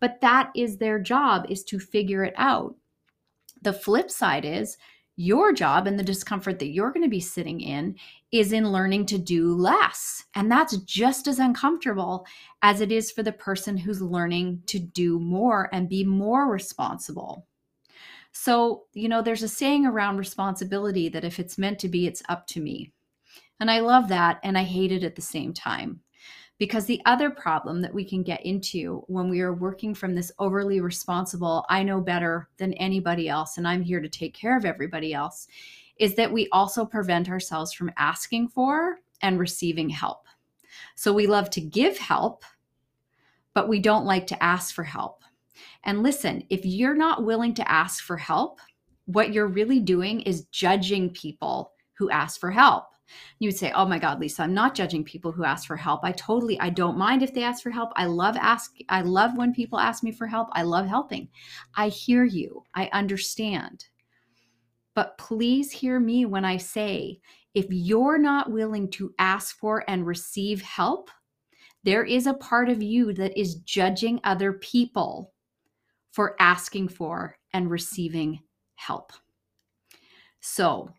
But 0.00 0.20
that 0.20 0.50
is 0.54 0.76
their 0.76 0.98
job, 0.98 1.46
is 1.48 1.64
to 1.64 1.78
figure 1.78 2.24
it 2.24 2.34
out. 2.36 2.76
The 3.62 3.72
flip 3.72 4.10
side 4.10 4.44
is, 4.44 4.76
your 5.20 5.52
job 5.52 5.88
and 5.88 5.98
the 5.98 6.04
discomfort 6.04 6.60
that 6.60 6.68
you're 6.68 6.92
going 6.92 7.02
to 7.02 7.10
be 7.10 7.18
sitting 7.18 7.60
in 7.60 7.96
is 8.30 8.52
in 8.52 8.70
learning 8.70 9.04
to 9.06 9.18
do 9.18 9.52
less. 9.52 10.24
And 10.36 10.48
that's 10.48 10.76
just 10.78 11.26
as 11.26 11.40
uncomfortable 11.40 12.24
as 12.62 12.80
it 12.80 12.92
is 12.92 13.10
for 13.10 13.24
the 13.24 13.32
person 13.32 13.76
who's 13.76 14.00
learning 14.00 14.62
to 14.66 14.78
do 14.78 15.18
more 15.18 15.68
and 15.72 15.88
be 15.88 16.04
more 16.04 16.48
responsible. 16.48 17.48
So, 18.30 18.84
you 18.92 19.08
know, 19.08 19.20
there's 19.20 19.42
a 19.42 19.48
saying 19.48 19.86
around 19.86 20.18
responsibility 20.18 21.08
that 21.08 21.24
if 21.24 21.40
it's 21.40 21.58
meant 21.58 21.80
to 21.80 21.88
be, 21.88 22.06
it's 22.06 22.22
up 22.28 22.46
to 22.48 22.60
me. 22.60 22.92
And 23.60 23.70
I 23.70 23.80
love 23.80 24.08
that 24.08 24.40
and 24.42 24.56
I 24.56 24.62
hate 24.62 24.92
it 24.92 25.02
at 25.02 25.16
the 25.16 25.22
same 25.22 25.52
time. 25.52 26.00
Because 26.58 26.86
the 26.86 27.00
other 27.06 27.30
problem 27.30 27.80
that 27.82 27.94
we 27.94 28.04
can 28.04 28.24
get 28.24 28.44
into 28.44 29.04
when 29.06 29.28
we 29.28 29.40
are 29.40 29.54
working 29.54 29.94
from 29.94 30.14
this 30.14 30.32
overly 30.40 30.80
responsible, 30.80 31.64
I 31.68 31.84
know 31.84 32.00
better 32.00 32.48
than 32.56 32.72
anybody 32.74 33.28
else, 33.28 33.58
and 33.58 33.68
I'm 33.68 33.80
here 33.80 34.00
to 34.00 34.08
take 34.08 34.34
care 34.34 34.56
of 34.56 34.64
everybody 34.64 35.14
else, 35.14 35.46
is 35.98 36.16
that 36.16 36.32
we 36.32 36.48
also 36.50 36.84
prevent 36.84 37.28
ourselves 37.28 37.72
from 37.72 37.92
asking 37.96 38.48
for 38.48 38.98
and 39.22 39.38
receiving 39.38 39.88
help. 39.88 40.26
So 40.96 41.12
we 41.12 41.28
love 41.28 41.48
to 41.50 41.60
give 41.60 41.96
help, 41.96 42.44
but 43.54 43.68
we 43.68 43.78
don't 43.78 44.04
like 44.04 44.26
to 44.28 44.42
ask 44.42 44.74
for 44.74 44.84
help. 44.84 45.22
And 45.84 46.02
listen, 46.02 46.42
if 46.50 46.64
you're 46.64 46.96
not 46.96 47.24
willing 47.24 47.54
to 47.54 47.70
ask 47.70 48.02
for 48.02 48.16
help, 48.16 48.60
what 49.06 49.32
you're 49.32 49.46
really 49.46 49.78
doing 49.78 50.22
is 50.22 50.46
judging 50.46 51.10
people 51.10 51.72
who 51.94 52.10
ask 52.10 52.40
for 52.40 52.50
help 52.50 52.86
you 53.38 53.48
would 53.48 53.56
say 53.56 53.72
oh 53.72 53.86
my 53.86 53.98
god 53.98 54.20
lisa 54.20 54.42
i'm 54.42 54.54
not 54.54 54.74
judging 54.74 55.04
people 55.04 55.32
who 55.32 55.44
ask 55.44 55.66
for 55.66 55.76
help. 55.76 56.00
I 56.04 56.12
totally 56.12 56.58
i 56.60 56.70
don't 56.70 56.98
mind 56.98 57.22
if 57.22 57.32
they 57.32 57.42
ask 57.42 57.62
for 57.62 57.70
help. 57.70 57.90
I 57.96 58.06
love 58.06 58.36
ask 58.36 58.74
i 58.88 59.00
love 59.00 59.36
when 59.36 59.52
people 59.52 59.78
ask 59.78 60.02
me 60.02 60.12
for 60.12 60.26
help. 60.26 60.48
I 60.52 60.62
love 60.62 60.86
helping. 60.86 61.28
I 61.74 61.88
hear 61.88 62.24
you. 62.24 62.64
I 62.74 62.88
understand. 62.92 63.86
But 64.94 65.16
please 65.18 65.70
hear 65.70 66.00
me 66.00 66.26
when 66.26 66.44
i 66.44 66.56
say 66.56 67.20
if 67.54 67.66
you're 67.70 68.18
not 68.18 68.52
willing 68.52 68.90
to 68.92 69.14
ask 69.18 69.58
for 69.58 69.84
and 69.88 70.06
receive 70.06 70.62
help 70.62 71.10
there 71.84 72.04
is 72.04 72.26
a 72.26 72.34
part 72.34 72.68
of 72.68 72.82
you 72.82 73.12
that 73.14 73.38
is 73.38 73.56
judging 73.56 74.20
other 74.24 74.54
people 74.54 75.32
for 76.12 76.36
asking 76.40 76.88
for 76.88 77.36
and 77.52 77.70
receiving 77.70 78.40
help. 78.74 79.12
So 80.40 80.90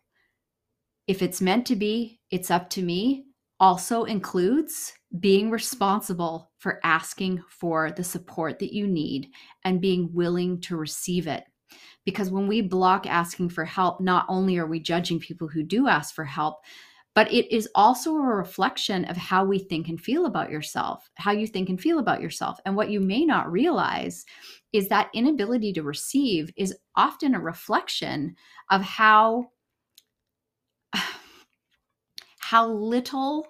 if 1.06 1.22
it's 1.22 1.40
meant 1.40 1.66
to 1.66 1.76
be, 1.76 2.20
it's 2.30 2.50
up 2.50 2.70
to 2.70 2.82
me, 2.82 3.24
also 3.58 4.04
includes 4.04 4.92
being 5.18 5.50
responsible 5.50 6.50
for 6.58 6.80
asking 6.84 7.42
for 7.48 7.90
the 7.90 8.04
support 8.04 8.58
that 8.58 8.72
you 8.72 8.86
need 8.86 9.28
and 9.64 9.80
being 9.80 10.08
willing 10.12 10.60
to 10.62 10.76
receive 10.76 11.26
it. 11.26 11.44
Because 12.04 12.30
when 12.30 12.46
we 12.48 12.62
block 12.62 13.06
asking 13.06 13.50
for 13.50 13.64
help, 13.64 14.00
not 14.00 14.24
only 14.28 14.56
are 14.58 14.66
we 14.66 14.80
judging 14.80 15.20
people 15.20 15.48
who 15.48 15.62
do 15.62 15.88
ask 15.88 16.14
for 16.14 16.24
help, 16.24 16.56
but 17.14 17.30
it 17.32 17.52
is 17.54 17.68
also 17.74 18.14
a 18.14 18.20
reflection 18.20 19.04
of 19.06 19.16
how 19.16 19.44
we 19.44 19.58
think 19.58 19.88
and 19.88 20.00
feel 20.00 20.26
about 20.26 20.50
yourself, 20.50 21.10
how 21.16 21.32
you 21.32 21.46
think 21.46 21.68
and 21.68 21.80
feel 21.80 21.98
about 21.98 22.22
yourself. 22.22 22.58
And 22.64 22.76
what 22.76 22.90
you 22.90 23.00
may 23.00 23.24
not 23.24 23.50
realize 23.50 24.24
is 24.72 24.88
that 24.88 25.10
inability 25.12 25.72
to 25.74 25.82
receive 25.82 26.52
is 26.56 26.76
often 26.96 27.34
a 27.34 27.40
reflection 27.40 28.36
of 28.70 28.80
how 28.80 29.48
how 32.50 32.66
little 32.66 33.46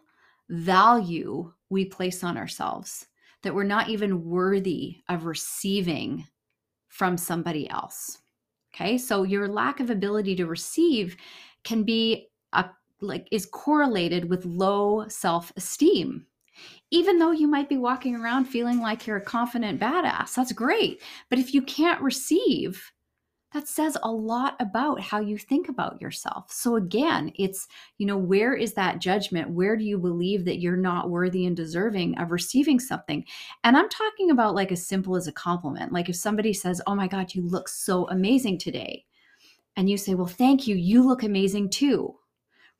value 0.50 1.50
we 1.71 1.87
place 1.87 2.23
on 2.23 2.37
ourselves, 2.37 3.07
that 3.42 3.54
we're 3.54 3.64
not 3.64 3.88
even 3.88 4.26
worthy 4.26 4.99
of 5.09 5.25
receiving 5.25 6.26
from 6.88 7.16
somebody 7.16 7.66
else. 7.71 8.19
Okay, 8.75 8.99
so 8.99 9.23
your 9.23 9.49
lack 9.49 9.80
of 9.80 9.88
ability 9.88 10.37
to 10.37 10.45
receive 10.45 11.16
can 11.64 11.83
be 11.83 12.28
a, 12.52 12.66
like 13.00 13.26
is 13.33 13.47
correlated 13.47 14.28
with 14.28 14.45
low 14.45 15.09
self-esteem. 15.09 16.26
Even 16.90 17.19
though 17.19 17.30
you 17.30 17.47
might 17.47 17.71
be 17.71 17.78
walking 17.78 18.14
around 18.14 18.45
feeling 18.45 18.80
like 18.80 19.07
you're 19.07 19.16
a 19.16 19.25
confident 19.25 19.80
badass, 19.80 20.35
that's 20.35 20.52
great. 20.52 21.00
But 21.30 21.38
if 21.38 21.54
you 21.54 21.62
can't 21.62 22.02
receive, 22.02 22.92
that 23.52 23.66
says 23.66 23.97
a 24.02 24.11
lot 24.11 24.54
about 24.61 25.00
how 25.00 25.19
you 25.19 25.37
think 25.37 25.69
about 25.69 26.00
yourself. 26.00 26.52
So 26.52 26.76
again, 26.76 27.33
it's, 27.35 27.66
you 27.99 28.07
know, 28.07 28.16
where 28.16 28.54
is 28.54 28.75
that 28.75 29.00
judgment? 29.00 29.50
Where 29.50 29.76
do 29.76 29.85
you 29.85 29.99
believe 29.99 30.45
that 30.45 30.61
you're 30.61 30.76
not 30.76 31.11
worthy 31.11 31.47
and 31.47 31.57
deserving 31.57 32.16
of 32.19 32.30
receiving 32.30 32.78
something? 32.78 33.25
And 33.64 33.76
I'm 33.76 33.88
talking 33.88 34.30
about 34.30 34.54
like 34.54 34.71
as 34.71 34.87
simple 34.87 35.16
as 35.16 35.26
a 35.26 35.33
compliment. 35.33 35.92
Like 35.92 36.09
if 36.09 36.16
somebody 36.16 36.52
says, 36.52 36.80
"Oh 36.87 36.95
my 36.95 37.09
god, 37.09 37.35
you 37.35 37.42
look 37.42 37.69
so 37.69 38.09
amazing 38.09 38.59
today." 38.59 39.04
And 39.76 39.90
you 39.90 39.97
say, 39.97 40.14
"Well, 40.14 40.26
thank 40.26 40.66
you. 40.66 40.76
You 40.76 41.07
look 41.07 41.25
amazing 41.25 41.71
too." 41.71 42.16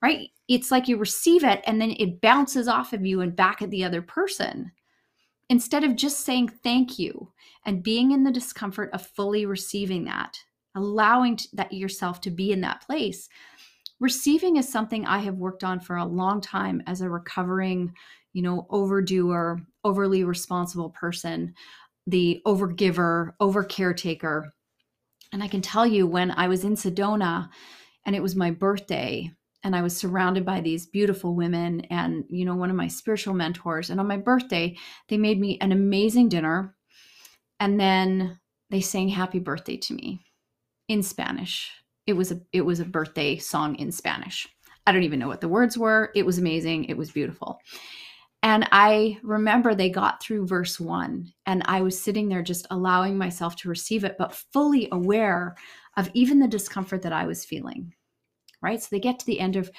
Right? 0.01 0.31
It's 0.49 0.71
like 0.71 0.89
you 0.89 0.97
receive 0.97 1.45
it 1.45 1.63
and 1.67 1.81
then 1.81 1.95
it 1.99 2.21
bounces 2.21 2.69
off 2.69 2.93
of 2.93 3.05
you 3.05 3.21
and 3.21 3.37
back 3.37 3.61
at 3.61 3.71
the 3.71 3.85
other 3.85 4.03
person 4.03 4.73
instead 5.51 5.85
of 5.85 5.97
just 5.97 6.21
saying 6.21 6.49
thank 6.49 6.99
you 6.99 7.33
and 7.67 7.83
being 7.83 8.13
in 8.13 8.25
the 8.25 8.31
discomfort 8.31 8.89
of 8.93 9.07
fully 9.07 9.45
receiving 9.45 10.05
that 10.05 10.39
allowing 10.75 11.39
that 11.53 11.73
yourself 11.73 12.21
to 12.23 12.31
be 12.31 12.53
in 12.53 12.61
that 12.61 12.83
place. 12.83 13.29
Receiving 13.99 14.57
is 14.57 14.67
something 14.67 15.05
i 15.05 15.19
have 15.19 15.35
worked 15.35 15.63
on 15.63 15.79
for 15.79 15.97
a 15.97 16.05
long 16.05 16.41
time 16.41 16.83
as 16.87 17.01
a 17.01 17.11
recovering 17.11 17.93
you 18.33 18.43
know 18.43 18.67
overdoer 18.71 19.61
overly 19.85 20.25
responsible 20.25 20.91
person 20.91 21.55
the 22.07 22.41
overgiver 22.47 23.33
over 23.41 23.65
caretaker 23.65 24.53
and 25.33 25.43
i 25.43 25.49
can 25.49 25.61
tell 25.61 25.87
you 25.87 26.07
when 26.07 26.31
i 26.31 26.49
was 26.49 26.65
in 26.65 26.75
sedona 26.75 27.49
and 28.07 28.15
it 28.17 28.23
was 28.23 28.37
my 28.37 28.51
birthday 28.51 29.31
and 29.65 29.75
i 29.75 29.83
was 29.83 29.97
surrounded 29.97 30.45
by 30.45 30.61
these 30.61 30.87
beautiful 30.87 31.35
women 31.35 31.81
and 31.91 32.25
you 32.29 32.45
know 32.45 32.55
one 32.55 32.71
of 32.71 32.77
my 32.77 32.89
spiritual 32.89 33.35
mentors 33.35 33.91
and 33.91 34.01
on 34.01 34.07
my 34.07 34.17
birthday 34.17 34.77
they 35.09 35.19
made 35.19 35.41
me 35.41 35.59
an 35.61 35.73
amazing 35.73 36.29
dinner 36.29 36.75
and 37.59 37.79
then 37.79 38.39
they 38.71 38.81
sang 38.81 39.09
happy 39.09 39.39
birthday 39.39 39.77
to 39.77 39.95
me 39.95 40.25
in 40.91 41.05
Spanish. 41.05 41.71
It 42.09 42.15
was 42.15 42.33
a 42.33 42.41
it 42.53 42.63
was 42.63 42.81
a 42.81 42.85
birthday 42.85 43.37
song 43.37 43.77
in 43.77 43.93
Spanish. 43.93 44.49
I 44.87 44.93
don't 44.93 45.05
even 45.05 45.21
know 45.21 45.29
what 45.29 45.41
the 45.41 45.49
words 45.49 45.79
were. 45.79 46.11
It 46.17 46.27
was 46.27 46.39
amazing. 46.39 46.87
It 46.87 46.97
was 46.97 47.13
beautiful. 47.13 47.61
And 48.43 48.67
I 48.73 49.19
remember 49.23 49.73
they 49.73 49.89
got 49.89 50.21
through 50.21 50.49
verse 50.49 50.81
one, 50.81 51.33
and 51.47 51.63
I 51.67 51.83
was 51.83 52.01
sitting 52.01 52.29
there 52.29 52.43
just 52.43 52.67
allowing 52.71 53.17
myself 53.17 53.55
to 53.57 53.69
receive 53.69 54.03
it, 54.03 54.17
but 54.19 54.35
fully 54.35 54.89
aware 54.91 55.55
of 55.97 56.11
even 56.13 56.41
the 56.41 56.49
discomfort 56.49 57.03
that 57.03 57.13
I 57.13 57.25
was 57.27 57.45
feeling. 57.45 57.95
Right. 58.61 58.83
So 58.83 58.89
they 58.91 58.99
get 58.99 59.21
to 59.21 59.27
the 59.27 59.39
end 59.39 59.55
of 59.55 59.71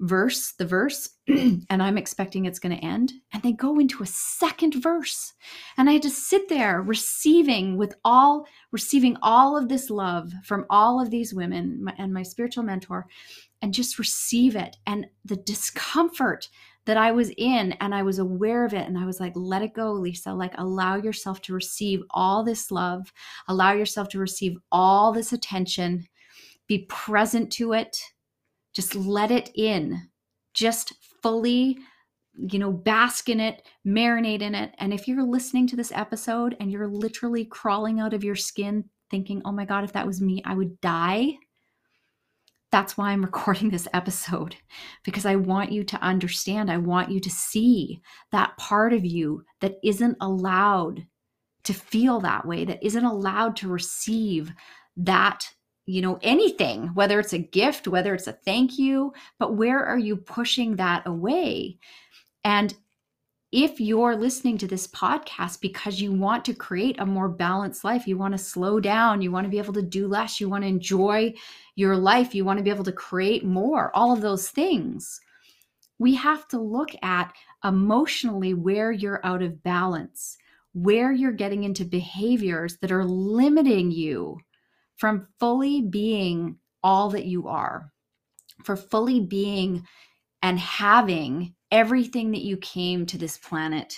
verse, 0.00 0.52
the 0.52 0.66
verse, 0.66 1.08
and 1.28 1.64
I'm 1.70 1.96
expecting 1.96 2.44
it's 2.44 2.58
going 2.58 2.76
to 2.76 2.84
end. 2.84 3.12
And 3.32 3.42
they 3.42 3.52
go 3.52 3.78
into 3.78 4.02
a 4.02 4.06
second 4.06 4.74
verse. 4.74 5.32
And 5.76 5.88
I 5.88 5.94
had 5.94 6.02
to 6.02 6.10
sit 6.10 6.48
there 6.48 6.82
receiving 6.82 7.76
with 7.76 7.94
all, 8.04 8.46
receiving 8.72 9.16
all 9.22 9.56
of 9.56 9.68
this 9.68 9.90
love 9.90 10.32
from 10.44 10.66
all 10.70 11.00
of 11.00 11.10
these 11.10 11.32
women 11.32 11.86
and 11.98 12.12
my 12.12 12.22
spiritual 12.22 12.64
mentor, 12.64 13.06
and 13.62 13.72
just 13.72 13.98
receive 13.98 14.56
it. 14.56 14.76
And 14.86 15.06
the 15.24 15.36
discomfort 15.36 16.48
that 16.86 16.96
I 16.98 17.12
was 17.12 17.32
in, 17.38 17.72
and 17.80 17.94
I 17.94 18.02
was 18.02 18.18
aware 18.18 18.64
of 18.64 18.74
it. 18.74 18.86
And 18.86 18.98
I 18.98 19.06
was 19.06 19.18
like, 19.18 19.32
let 19.34 19.62
it 19.62 19.72
go, 19.72 19.92
Lisa. 19.92 20.34
Like, 20.34 20.52
allow 20.58 20.96
yourself 20.96 21.40
to 21.42 21.54
receive 21.54 22.02
all 22.10 22.44
this 22.44 22.70
love, 22.70 23.10
allow 23.48 23.72
yourself 23.72 24.08
to 24.10 24.18
receive 24.18 24.58
all 24.70 25.10
this 25.12 25.32
attention, 25.32 26.06
be 26.66 26.86
present 26.90 27.50
to 27.52 27.72
it 27.72 27.96
just 28.74 28.94
let 28.94 29.30
it 29.30 29.50
in. 29.54 30.08
Just 30.52 30.92
fully, 31.22 31.78
you 32.34 32.58
know, 32.58 32.72
bask 32.72 33.28
in 33.28 33.40
it, 33.40 33.62
marinate 33.86 34.42
in 34.42 34.54
it. 34.54 34.74
And 34.78 34.92
if 34.92 35.08
you're 35.08 35.24
listening 35.24 35.66
to 35.68 35.76
this 35.76 35.92
episode 35.92 36.56
and 36.60 36.70
you're 36.70 36.88
literally 36.88 37.44
crawling 37.44 38.00
out 38.00 38.12
of 38.12 38.24
your 38.24 38.36
skin 38.36 38.84
thinking, 39.10 39.42
oh 39.44 39.52
my 39.52 39.64
God, 39.64 39.84
if 39.84 39.92
that 39.92 40.06
was 40.06 40.20
me, 40.20 40.42
I 40.44 40.54
would 40.54 40.80
die. 40.80 41.34
That's 42.72 42.96
why 42.96 43.10
I'm 43.10 43.22
recording 43.24 43.70
this 43.70 43.88
episode 43.92 44.56
because 45.04 45.26
I 45.26 45.36
want 45.36 45.72
you 45.72 45.84
to 45.84 46.02
understand. 46.02 46.70
I 46.70 46.78
want 46.78 47.10
you 47.10 47.20
to 47.20 47.30
see 47.30 48.00
that 48.32 48.56
part 48.56 48.92
of 48.92 49.04
you 49.04 49.44
that 49.60 49.76
isn't 49.82 50.16
allowed 50.20 51.06
to 51.64 51.72
feel 51.72 52.20
that 52.20 52.46
way, 52.46 52.64
that 52.64 52.82
isn't 52.82 53.04
allowed 53.04 53.56
to 53.56 53.68
receive 53.68 54.52
that 54.96 55.53
you 55.86 56.00
know 56.00 56.18
anything 56.22 56.86
whether 56.94 57.20
it's 57.20 57.34
a 57.34 57.38
gift 57.38 57.86
whether 57.86 58.14
it's 58.14 58.26
a 58.26 58.32
thank 58.32 58.78
you 58.78 59.12
but 59.38 59.54
where 59.54 59.84
are 59.84 59.98
you 59.98 60.16
pushing 60.16 60.76
that 60.76 61.06
away? 61.06 61.78
And 62.44 62.74
if 63.52 63.80
you're 63.80 64.16
listening 64.16 64.58
to 64.58 64.66
this 64.66 64.88
podcast 64.88 65.60
because 65.60 66.00
you 66.00 66.12
want 66.12 66.44
to 66.44 66.54
create 66.54 66.98
a 66.98 67.06
more 67.06 67.28
balanced 67.28 67.84
life, 67.84 68.06
you 68.06 68.18
want 68.18 68.32
to 68.32 68.38
slow 68.38 68.80
down, 68.80 69.22
you 69.22 69.30
want 69.30 69.44
to 69.44 69.50
be 69.50 69.58
able 69.58 69.72
to 69.74 69.82
do 69.82 70.08
less, 70.08 70.40
you 70.40 70.48
want 70.48 70.64
to 70.64 70.68
enjoy 70.68 71.32
your 71.76 71.96
life, 71.96 72.34
you 72.34 72.44
want 72.44 72.58
to 72.58 72.64
be 72.64 72.70
able 72.70 72.84
to 72.84 72.92
create 72.92 73.44
more, 73.44 73.94
all 73.94 74.12
of 74.12 74.20
those 74.20 74.48
things, 74.48 75.20
we 75.98 76.14
have 76.16 76.48
to 76.48 76.58
look 76.58 76.90
at 77.02 77.32
emotionally 77.62 78.54
where 78.54 78.90
you're 78.90 79.24
out 79.24 79.42
of 79.42 79.62
balance, 79.62 80.36
where 80.72 81.12
you're 81.12 81.30
getting 81.30 81.62
into 81.62 81.84
behaviors 81.84 82.76
that 82.78 82.90
are 82.90 83.04
limiting 83.04 83.92
you 83.92 84.36
from 84.96 85.28
fully 85.38 85.82
being 85.82 86.58
all 86.82 87.10
that 87.10 87.26
you 87.26 87.48
are, 87.48 87.92
for 88.64 88.76
fully 88.76 89.20
being 89.20 89.86
and 90.42 90.58
having 90.58 91.54
everything 91.70 92.30
that 92.32 92.42
you 92.42 92.56
came 92.58 93.06
to 93.06 93.18
this 93.18 93.38
planet 93.38 93.96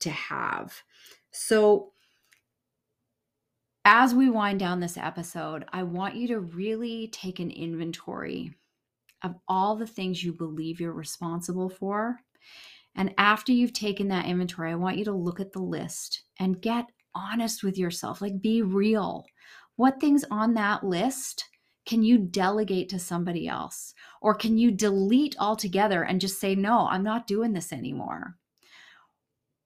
to 0.00 0.10
have. 0.10 0.74
So, 1.30 1.92
as 3.84 4.14
we 4.14 4.28
wind 4.28 4.58
down 4.58 4.80
this 4.80 4.96
episode, 4.96 5.64
I 5.72 5.84
want 5.84 6.16
you 6.16 6.26
to 6.28 6.40
really 6.40 7.08
take 7.08 7.38
an 7.38 7.52
inventory 7.52 8.52
of 9.22 9.36
all 9.46 9.76
the 9.76 9.86
things 9.86 10.24
you 10.24 10.32
believe 10.32 10.80
you're 10.80 10.92
responsible 10.92 11.68
for. 11.68 12.18
And 12.96 13.14
after 13.16 13.52
you've 13.52 13.72
taken 13.72 14.08
that 14.08 14.26
inventory, 14.26 14.72
I 14.72 14.76
want 14.76 14.98
you 14.98 15.04
to 15.04 15.12
look 15.12 15.38
at 15.38 15.52
the 15.52 15.60
list 15.60 16.24
and 16.40 16.60
get 16.60 16.86
honest 17.14 17.62
with 17.62 17.78
yourself. 17.78 18.20
Like, 18.20 18.40
be 18.40 18.62
real. 18.62 19.24
What 19.76 20.00
things 20.00 20.24
on 20.30 20.54
that 20.54 20.84
list 20.84 21.44
can 21.86 22.02
you 22.02 22.18
delegate 22.18 22.88
to 22.90 22.98
somebody 22.98 23.46
else? 23.46 23.94
Or 24.20 24.34
can 24.34 24.58
you 24.58 24.70
delete 24.72 25.36
altogether 25.38 26.02
and 26.02 26.20
just 26.20 26.40
say, 26.40 26.54
no, 26.54 26.88
I'm 26.88 27.04
not 27.04 27.26
doing 27.26 27.52
this 27.52 27.72
anymore? 27.72 28.36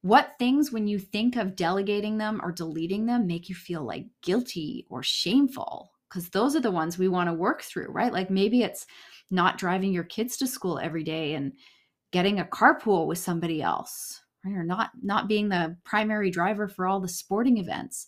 What 0.02 0.34
things, 0.38 0.72
when 0.72 0.86
you 0.86 0.98
think 0.98 1.36
of 1.36 1.56
delegating 1.56 2.18
them 2.18 2.40
or 2.42 2.52
deleting 2.52 3.06
them, 3.06 3.26
make 3.26 3.48
you 3.48 3.54
feel 3.54 3.84
like 3.84 4.06
guilty 4.22 4.86
or 4.88 5.02
shameful? 5.02 5.92
Because 6.08 6.28
those 6.30 6.56
are 6.56 6.60
the 6.60 6.70
ones 6.70 6.98
we 6.98 7.08
want 7.08 7.28
to 7.28 7.34
work 7.34 7.62
through, 7.62 7.88
right? 7.88 8.12
Like 8.12 8.30
maybe 8.30 8.62
it's 8.62 8.86
not 9.30 9.58
driving 9.58 9.92
your 9.92 10.04
kids 10.04 10.36
to 10.38 10.46
school 10.46 10.78
every 10.78 11.04
day 11.04 11.34
and 11.34 11.52
getting 12.12 12.40
a 12.40 12.44
carpool 12.44 13.06
with 13.06 13.18
somebody 13.18 13.62
else, 13.62 14.20
right? 14.44 14.56
Or 14.56 14.64
not 14.64 14.90
not 15.02 15.28
being 15.28 15.48
the 15.48 15.76
primary 15.84 16.30
driver 16.30 16.66
for 16.66 16.86
all 16.86 17.00
the 17.00 17.08
sporting 17.08 17.58
events 17.58 18.06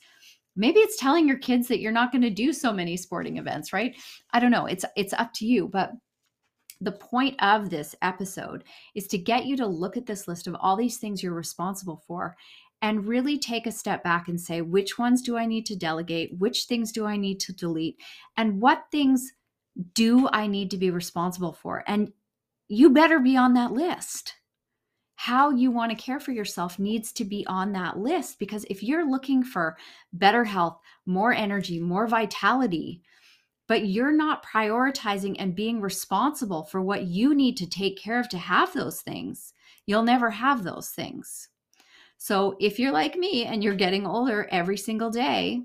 maybe 0.56 0.80
it's 0.80 0.98
telling 0.98 1.26
your 1.26 1.38
kids 1.38 1.68
that 1.68 1.80
you're 1.80 1.92
not 1.92 2.12
going 2.12 2.22
to 2.22 2.30
do 2.30 2.52
so 2.52 2.72
many 2.72 2.96
sporting 2.96 3.38
events 3.38 3.72
right? 3.72 3.94
I 4.32 4.40
don't 4.40 4.50
know 4.50 4.66
it's 4.66 4.84
it's 4.96 5.12
up 5.12 5.32
to 5.34 5.46
you 5.46 5.68
but 5.68 5.92
the 6.82 6.92
point 6.92 7.36
of 7.40 7.70
this 7.70 7.94
episode 8.02 8.64
is 8.94 9.06
to 9.06 9.18
get 9.18 9.46
you 9.46 9.56
to 9.56 9.66
look 9.66 9.96
at 9.96 10.06
this 10.06 10.26
list 10.26 10.46
of 10.46 10.56
all 10.60 10.76
these 10.76 10.98
things 10.98 11.22
you're 11.22 11.32
responsible 11.32 12.02
for 12.06 12.36
and 12.82 13.06
really 13.06 13.38
take 13.38 13.66
a 13.66 13.72
step 13.72 14.02
back 14.02 14.28
and 14.28 14.40
say 14.40 14.60
which 14.60 14.98
ones 14.98 15.22
do 15.22 15.36
i 15.36 15.46
need 15.46 15.64
to 15.66 15.76
delegate? 15.76 16.36
Which 16.38 16.64
things 16.64 16.90
do 16.90 17.06
i 17.06 17.16
need 17.16 17.38
to 17.40 17.52
delete? 17.52 17.96
And 18.36 18.60
what 18.60 18.84
things 18.90 19.32
do 19.94 20.28
i 20.32 20.46
need 20.46 20.70
to 20.72 20.76
be 20.76 20.90
responsible 20.90 21.52
for? 21.52 21.84
And 21.86 22.12
you 22.68 22.90
better 22.90 23.20
be 23.20 23.36
on 23.36 23.54
that 23.54 23.72
list 23.72 24.34
how 25.22 25.50
you 25.50 25.70
want 25.70 25.88
to 25.88 26.04
care 26.04 26.18
for 26.18 26.32
yourself 26.32 26.80
needs 26.80 27.12
to 27.12 27.24
be 27.24 27.46
on 27.46 27.70
that 27.70 27.96
list 27.96 28.40
because 28.40 28.64
if 28.68 28.82
you're 28.82 29.08
looking 29.08 29.44
for 29.44 29.76
better 30.12 30.42
health, 30.42 30.80
more 31.06 31.32
energy, 31.32 31.78
more 31.78 32.08
vitality, 32.08 33.00
but 33.68 33.86
you're 33.86 34.10
not 34.10 34.44
prioritizing 34.44 35.36
and 35.38 35.54
being 35.54 35.80
responsible 35.80 36.64
for 36.64 36.82
what 36.82 37.04
you 37.04 37.36
need 37.36 37.56
to 37.56 37.70
take 37.70 37.96
care 37.96 38.18
of 38.18 38.28
to 38.28 38.36
have 38.36 38.72
those 38.72 39.00
things, 39.00 39.54
you'll 39.86 40.02
never 40.02 40.28
have 40.28 40.64
those 40.64 40.88
things. 40.88 41.50
So 42.16 42.56
if 42.58 42.80
you're 42.80 42.90
like 42.90 43.14
me 43.14 43.44
and 43.44 43.62
you're 43.62 43.76
getting 43.76 44.04
older 44.04 44.48
every 44.50 44.76
single 44.76 45.10
day, 45.10 45.62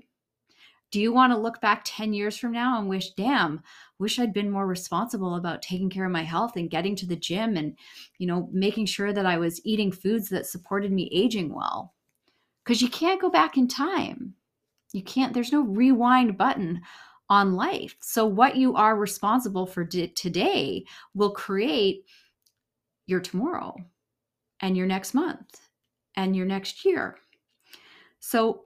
do 0.92 1.00
you 1.00 1.12
want 1.12 1.32
to 1.32 1.38
look 1.38 1.60
back 1.60 1.82
10 1.84 2.12
years 2.12 2.36
from 2.36 2.52
now 2.52 2.78
and 2.78 2.88
wish, 2.88 3.10
damn, 3.14 3.62
wish 3.98 4.18
I'd 4.18 4.32
been 4.32 4.50
more 4.50 4.66
responsible 4.66 5.34
about 5.34 5.62
taking 5.62 5.90
care 5.90 6.04
of 6.04 6.12
my 6.12 6.22
health 6.22 6.56
and 6.56 6.70
getting 6.70 6.94
to 6.96 7.06
the 7.06 7.16
gym 7.16 7.56
and, 7.56 7.76
you 8.18 8.26
know, 8.26 8.48
making 8.52 8.86
sure 8.86 9.12
that 9.12 9.26
I 9.26 9.38
was 9.38 9.60
eating 9.64 9.92
foods 9.92 10.28
that 10.30 10.46
supported 10.46 10.92
me 10.92 11.10
aging 11.12 11.54
well. 11.54 11.94
Because 12.64 12.82
you 12.82 12.88
can't 12.88 13.20
go 13.20 13.30
back 13.30 13.56
in 13.56 13.66
time. 13.66 14.34
You 14.92 15.02
can't, 15.02 15.34
there's 15.34 15.52
no 15.52 15.62
rewind 15.62 16.38
button 16.38 16.82
on 17.28 17.54
life. 17.54 17.96
So, 18.00 18.24
what 18.26 18.56
you 18.56 18.74
are 18.74 18.96
responsible 18.96 19.66
for 19.66 19.84
today 19.84 20.84
will 21.14 21.30
create 21.30 22.04
your 23.06 23.20
tomorrow 23.20 23.76
and 24.60 24.76
your 24.76 24.86
next 24.86 25.14
month 25.14 25.60
and 26.16 26.34
your 26.34 26.46
next 26.46 26.84
year. 26.84 27.16
So, 28.20 28.64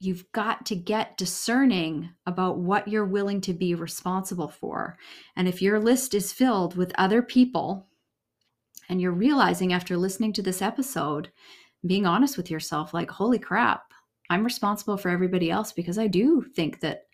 you've 0.00 0.24
got 0.32 0.64
to 0.66 0.74
get 0.74 1.18
discerning 1.18 2.08
about 2.26 2.58
what 2.58 2.88
you're 2.88 3.04
willing 3.04 3.40
to 3.42 3.52
be 3.52 3.74
responsible 3.74 4.48
for. 4.48 4.96
And 5.36 5.46
if 5.46 5.60
your 5.60 5.78
list 5.78 6.14
is 6.14 6.32
filled 6.32 6.74
with 6.74 6.92
other 6.96 7.22
people, 7.22 7.86
and 8.88 9.00
you're 9.00 9.12
realizing 9.12 9.72
after 9.72 9.96
listening 9.96 10.32
to 10.32 10.42
this 10.42 10.62
episode, 10.62 11.30
being 11.86 12.06
honest 12.06 12.36
with 12.36 12.50
yourself, 12.50 12.92
like, 12.92 13.10
holy 13.10 13.38
crap, 13.38 13.92
I'm 14.30 14.42
responsible 14.42 14.96
for 14.96 15.10
everybody 15.10 15.50
else 15.50 15.72
because 15.72 15.98
I 15.98 16.06
do 16.08 16.44
think 16.56 16.80
that 16.80 17.04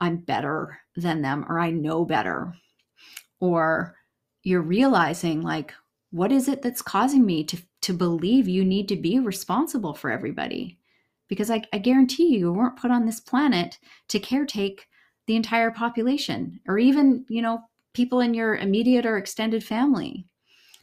I'm 0.00 0.16
better 0.16 0.78
than 0.96 1.22
them 1.22 1.44
or 1.48 1.60
I 1.60 1.70
know 1.70 2.04
better. 2.04 2.54
Or 3.38 3.96
you're 4.42 4.62
realizing, 4.62 5.42
like, 5.42 5.72
what 6.10 6.32
is 6.32 6.48
it 6.48 6.62
that's 6.62 6.82
causing 6.82 7.24
me 7.24 7.44
to, 7.44 7.58
to 7.82 7.92
believe 7.92 8.48
you 8.48 8.64
need 8.64 8.88
to 8.88 8.96
be 8.96 9.18
responsible 9.18 9.94
for 9.94 10.10
everybody? 10.10 10.78
Because 11.28 11.50
I, 11.50 11.62
I 11.72 11.78
guarantee 11.78 12.28
you, 12.28 12.38
you 12.38 12.52
weren't 12.52 12.76
put 12.76 12.90
on 12.90 13.06
this 13.06 13.20
planet 13.20 13.78
to 14.08 14.20
caretake 14.20 14.80
the 15.26 15.36
entire 15.36 15.70
population 15.70 16.60
or 16.68 16.78
even, 16.78 17.24
you 17.28 17.42
know, 17.42 17.60
people 17.94 18.20
in 18.20 18.34
your 18.34 18.56
immediate 18.56 19.06
or 19.06 19.16
extended 19.16 19.64
family. 19.64 20.26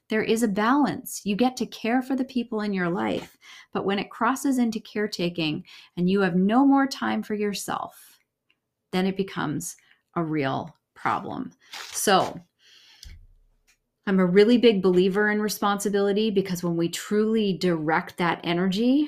There 0.10 0.24
is 0.24 0.44
a 0.44 0.48
balance. 0.48 1.22
You 1.24 1.36
get 1.36 1.56
to 1.58 1.66
care 1.66 2.02
for 2.02 2.16
the 2.16 2.26
people 2.26 2.62
in 2.62 2.74
your 2.74 2.90
life. 2.90 3.38
But 3.72 3.86
when 3.86 4.00
it 4.00 4.10
crosses 4.10 4.58
into 4.58 4.80
caretaking 4.80 5.64
and 5.96 6.10
you 6.10 6.22
have 6.22 6.36
no 6.36 6.66
more 6.66 6.88
time 6.88 7.24
for 7.24 7.34
yourself, 7.34 8.20
then 8.92 9.06
it 9.06 9.16
becomes 9.16 9.78
a 10.16 10.24
real 10.24 10.76
problem. 10.96 11.54
So, 11.92 12.42
I'm 14.08 14.20
a 14.20 14.26
really 14.26 14.58
big 14.58 14.82
believer 14.82 15.30
in 15.30 15.42
responsibility 15.42 16.32
because 16.32 16.64
when 16.64 16.76
we 16.76 16.90
truly 16.90 17.54
direct 17.54 18.18
that 18.18 18.42
energy 18.44 19.08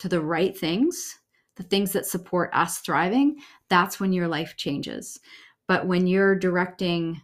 to 0.00 0.08
the 0.08 0.20
right 0.20 0.56
things, 0.56 1.18
the 1.56 1.62
things 1.62 1.92
that 1.92 2.06
support 2.06 2.50
us 2.52 2.78
thriving, 2.78 3.36
that's 3.68 4.00
when 4.00 4.12
your 4.12 4.28
life 4.28 4.56
changes. 4.56 5.20
But 5.68 5.86
when 5.86 6.06
you're 6.06 6.34
directing 6.34 7.20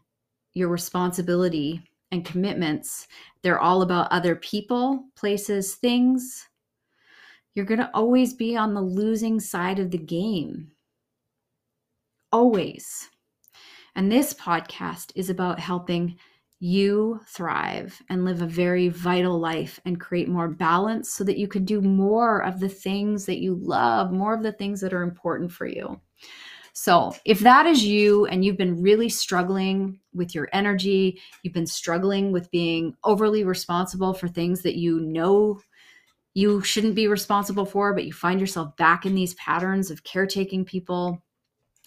your 0.55 0.69
responsibility 0.69 1.83
and 2.12 2.25
commitments, 2.25 3.09
they're 3.43 3.59
all 3.59 3.83
about 3.83 4.12
other 4.12 4.37
people, 4.37 5.07
places, 5.17 5.75
things, 5.75 6.49
you're 7.55 7.65
going 7.65 7.81
to 7.81 7.91
always 7.95 8.35
be 8.35 8.57
on 8.57 8.75
the 8.75 8.83
losing 8.83 9.41
side 9.41 9.79
of 9.79 9.91
the 9.91 9.99
game. 9.99 10.71
Always. 12.31 13.09
And 13.95 14.12
this 14.12 14.35
podcast 14.35 15.11
is 15.15 15.31
about 15.31 15.59
helping 15.59 16.19
you 16.59 17.21
thrive 17.29 18.01
and 18.09 18.25
live 18.25 18.40
a 18.40 18.47
very 18.47 18.88
vital 18.88 19.38
life 19.38 19.79
and 19.85 20.01
create 20.01 20.29
more 20.29 20.49
balance 20.49 21.11
so 21.11 21.23
that 21.25 21.38
you 21.38 21.49
can 21.49 21.64
do 21.64 21.81
more 21.83 22.42
of 22.42 22.61
the 22.61 22.69
things 22.69 23.27
that 23.27 23.38
you 23.38 23.57
love, 23.57 24.11
more 24.11 24.35
of 24.35 24.42
the 24.42 24.53
things 24.53 24.81
that 24.81 24.95
are 24.95 25.03
important 25.03 25.53
for 25.53 25.66
you. 25.66 26.01
So, 26.73 27.14
if 27.25 27.40
that 27.40 27.64
is 27.64 27.85
you 27.85 28.27
and 28.27 28.45
you've 28.45 28.59
been 28.59 28.83
really 28.83 29.09
struggling 29.09 29.99
with 30.12 30.35
your 30.35 30.49
energy, 30.53 31.21
you've 31.42 31.55
been 31.55 31.66
struggling 31.66 32.33
with 32.33 32.51
being 32.51 32.95
overly 33.03 33.45
responsible 33.45 34.12
for 34.12 34.29
things 34.29 34.62
that 34.62 34.77
you 34.77 35.01
know 35.01 35.61
you 36.35 36.61
shouldn't 36.61 36.95
be 36.95 37.09
responsible 37.09 37.64
for, 37.64 37.95
but 37.95 38.05
you 38.05 38.12
find 38.12 38.40
yourself 38.40 38.77
back 38.77 39.07
in 39.07 39.14
these 39.14 39.33
patterns 39.35 39.90
of 39.90 40.05
caretaking 40.05 40.66
people, 40.66 41.25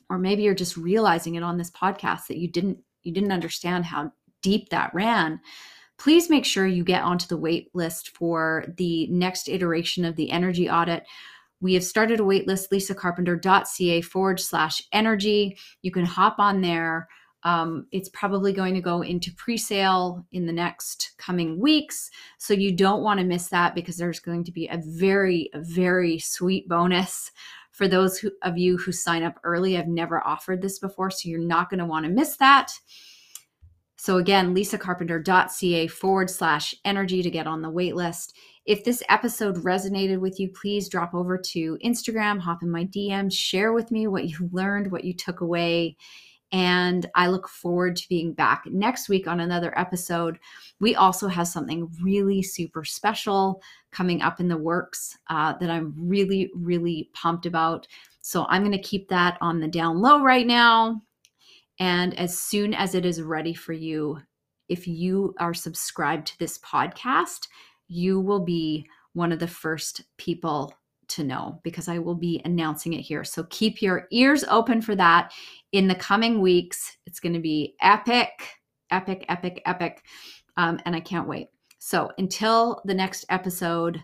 or 0.10 0.18
maybe 0.18 0.42
you're 0.42 0.56
just 0.56 0.76
realizing 0.76 1.36
it 1.36 1.44
on 1.44 1.58
this 1.58 1.70
podcast 1.70 2.26
that 2.28 2.38
you 2.38 2.48
didn't 2.48 2.80
you 3.04 3.14
didn't 3.14 3.32
understand 3.32 3.86
how 3.86 4.12
deep 4.42 4.70
that 4.70 4.94
ran 4.94 5.40
please 5.98 6.30
make 6.30 6.46
sure 6.46 6.66
you 6.66 6.84
get 6.84 7.04
onto 7.04 7.28
the 7.28 7.38
wait 7.38 7.70
list 7.74 8.10
for 8.10 8.66
the 8.78 9.08
next 9.08 9.50
iteration 9.50 10.06
of 10.06 10.16
the 10.16 10.32
energy 10.32 10.70
audit 10.70 11.04
we 11.62 11.74
have 11.74 11.84
started 11.84 12.20
a 12.20 12.24
waitlist, 12.24 12.70
lisacarpenter.ca 12.72 14.02
forward 14.02 14.40
slash 14.40 14.82
energy. 14.94 15.58
You 15.82 15.92
can 15.92 16.06
hop 16.06 16.40
on 16.40 16.62
there. 16.62 17.10
Um, 17.44 17.88
it's 17.92 18.10
probably 18.10 18.52
going 18.52 18.74
to 18.76 18.82
go 18.82 19.02
into 19.02 19.34
pre 19.34 19.58
sale 19.58 20.26
in 20.32 20.46
the 20.46 20.54
next 20.54 21.14
coming 21.18 21.60
weeks. 21.60 22.12
So 22.38 22.54
you 22.54 22.76
don't 22.76 23.04
want 23.04 23.20
to 23.20 23.26
miss 23.26 23.48
that 23.48 23.76
because 23.76 23.98
there's 23.98 24.20
going 24.20 24.44
to 24.46 24.52
be 24.52 24.68
a 24.68 24.82
very, 24.84 25.50
very 25.56 26.20
sweet 26.20 26.68
bonus 26.68 27.32
for 27.72 27.88
those 27.88 28.18
who, 28.18 28.32
of 28.44 28.58
you 28.58 28.78
who 28.78 28.92
sign 28.92 29.24
up 29.24 29.40
early. 29.44 29.78
I've 29.78 29.88
never 29.88 30.26
offered 30.26 30.62
this 30.62 30.80
before, 30.80 31.12
so 31.12 31.30
you're 31.30 31.40
not 31.40 31.70
going 31.70 31.80
to 31.80 31.86
want 31.86 32.06
to 32.06 32.12
miss 32.12 32.36
that. 32.38 32.72
So 34.02 34.16
again, 34.16 34.56
lisacarpenter.ca 34.56 35.88
forward 35.88 36.30
slash 36.30 36.74
energy 36.86 37.22
to 37.22 37.30
get 37.30 37.48
on 37.48 37.62
the 37.62 37.70
wait 37.70 37.98
list. 37.98 38.34
If 38.66 38.86
this 38.86 39.04
episode 39.10 39.58
resonated 39.58 40.20
with 40.20 40.40
you, 40.40 40.48
please 40.50 40.88
drop 40.88 41.14
over 41.14 41.38
to 41.38 41.78
Instagram, 41.84 42.40
hop 42.40 42.64
in 42.64 42.72
my 42.72 42.86
DMs, 42.86 43.34
share 43.34 43.74
with 43.74 43.92
me 43.92 44.08
what 44.08 44.30
you 44.30 44.50
learned, 44.54 44.90
what 44.90 45.04
you 45.04 45.14
took 45.14 45.42
away. 45.42 45.98
And 46.54 47.08
I 47.14 47.28
look 47.28 47.50
forward 47.50 47.98
to 47.98 48.08
being 48.08 48.32
back 48.32 48.64
next 48.68 49.10
week 49.10 49.28
on 49.28 49.42
another 49.42 49.78
episode. 49.78 50.40
We 50.80 50.96
also 50.96 51.28
have 51.28 51.50
something 51.50 51.92
really 52.02 52.42
super 52.42 52.86
special 52.86 53.62
coming 53.92 54.22
up 54.22 54.40
in 54.40 54.48
the 54.48 54.56
works 54.56 55.18
uh, 55.30 55.56
that 55.60 55.70
I'm 55.70 55.94
really, 55.98 56.50
really 56.56 57.10
pumped 57.14 57.46
about. 57.46 57.86
So 58.22 58.46
I'm 58.48 58.62
going 58.62 58.72
to 58.72 58.82
keep 58.82 59.10
that 59.10 59.38
on 59.42 59.60
the 59.60 59.68
down 59.68 60.00
low 60.00 60.24
right 60.24 60.48
now. 60.48 61.02
And 61.80 62.18
as 62.20 62.38
soon 62.38 62.74
as 62.74 62.94
it 62.94 63.06
is 63.06 63.22
ready 63.22 63.54
for 63.54 63.74
you, 63.74 64.20
if 64.68 64.88
you 64.88 65.34
are 65.40 65.54
subscribed 65.54 66.28
to 66.28 66.40
this 66.40 66.58
podcast, 66.60 67.48
you 67.88 68.20
will 68.20 68.42
be 68.42 68.86
one 69.14 69.32
of 69.32 69.40
the 69.40 69.48
first 69.48 70.04
people 70.18 70.74
to 71.08 71.24
know 71.24 71.60
because 71.64 71.88
I 71.88 71.98
will 71.98 72.16
be 72.16 72.42
announcing 72.46 72.94
it 72.94 73.02
here. 73.02 73.24
So 73.24 73.44
keep 73.50 73.82
your 73.82 74.08
ears 74.12 74.44
open 74.48 74.82
for 74.82 74.96
that 74.96 75.34
in 75.72 75.88
the 75.88 75.96
coming 75.96 76.40
weeks. 76.40 76.98
It's 77.08 77.20
going 77.20 77.34
to 77.34 77.40
be 77.40 77.76
epic, 77.82 78.30
epic, 78.92 79.26
epic, 79.28 79.62
epic. 79.66 80.04
Um, 80.58 80.80
and 80.86 80.96
I 80.96 81.00
can't 81.00 81.28
wait. 81.28 81.48
So 81.80 82.12
until 82.18 82.82
the 82.86 82.94
next 82.94 83.26
episode, 83.30 84.04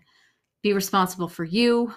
be 0.63 0.73
responsible 0.73 1.27
for 1.27 1.43
you, 1.43 1.93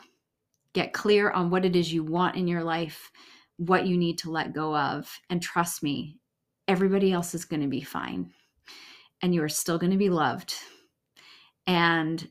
get 0.75 0.93
clear 0.93 1.31
on 1.31 1.49
what 1.49 1.65
it 1.65 1.75
is 1.75 1.93
you 1.93 2.05
want 2.05 2.37
in 2.37 2.47
your 2.47 2.63
life 2.63 3.11
what 3.59 3.87
you 3.87 3.97
need 3.97 4.19
to 4.19 4.31
let 4.31 4.55
go 4.55 4.75
of. 4.75 5.21
And 5.29 5.43
trust 5.43 5.83
me, 5.83 6.17
everybody 6.67 7.13
else 7.13 7.35
is 7.35 7.45
going 7.45 7.63
to 7.63 7.69
be 7.69 7.83
fine. 7.83 8.31
And 9.21 9.35
you 9.35 9.43
are 9.43 9.49
still 9.49 9.79
going 9.79 9.91
to 9.91 9.99
be 9.99 10.11
loved. 10.11 10.55
And 11.67 12.27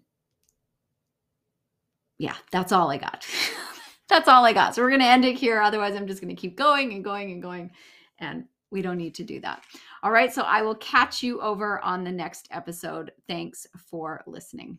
yeah, 2.18 2.36
that's 2.52 2.72
all 2.72 2.90
I 2.90 2.98
got. 2.98 3.28
that's 4.10 4.28
all 4.28 4.46
I 4.46 4.54
got. 4.54 4.74
So 4.74 4.82
we're 4.82 4.90
going 4.90 5.02
to 5.02 5.08
end 5.08 5.26
it 5.26 5.38
here. 5.38 5.62
Otherwise, 5.62 5.96
I'm 5.96 6.08
just 6.08 6.22
going 6.22 6.36
to 6.36 6.42
keep 6.42 6.58
going 6.58 6.94
and 6.94 7.04
going 7.04 7.32
and 7.32 7.42
going. 7.42 7.72
And 8.20 8.46
we 8.72 8.82
don't 8.82 8.98
need 8.98 9.16
to 9.16 9.24
do 9.24 9.40
that. 9.42 9.64
All 10.04 10.12
right. 10.12 10.34
So 10.34 10.42
I 10.44 10.62
will 10.62 10.76
catch 10.76 11.22
you 11.22 11.42
over 11.42 11.84
on 11.84 12.04
the 12.04 12.12
next 12.12 12.48
episode. 12.52 13.12
Thanks 13.28 13.68
for 13.90 14.24
listening. 14.26 14.78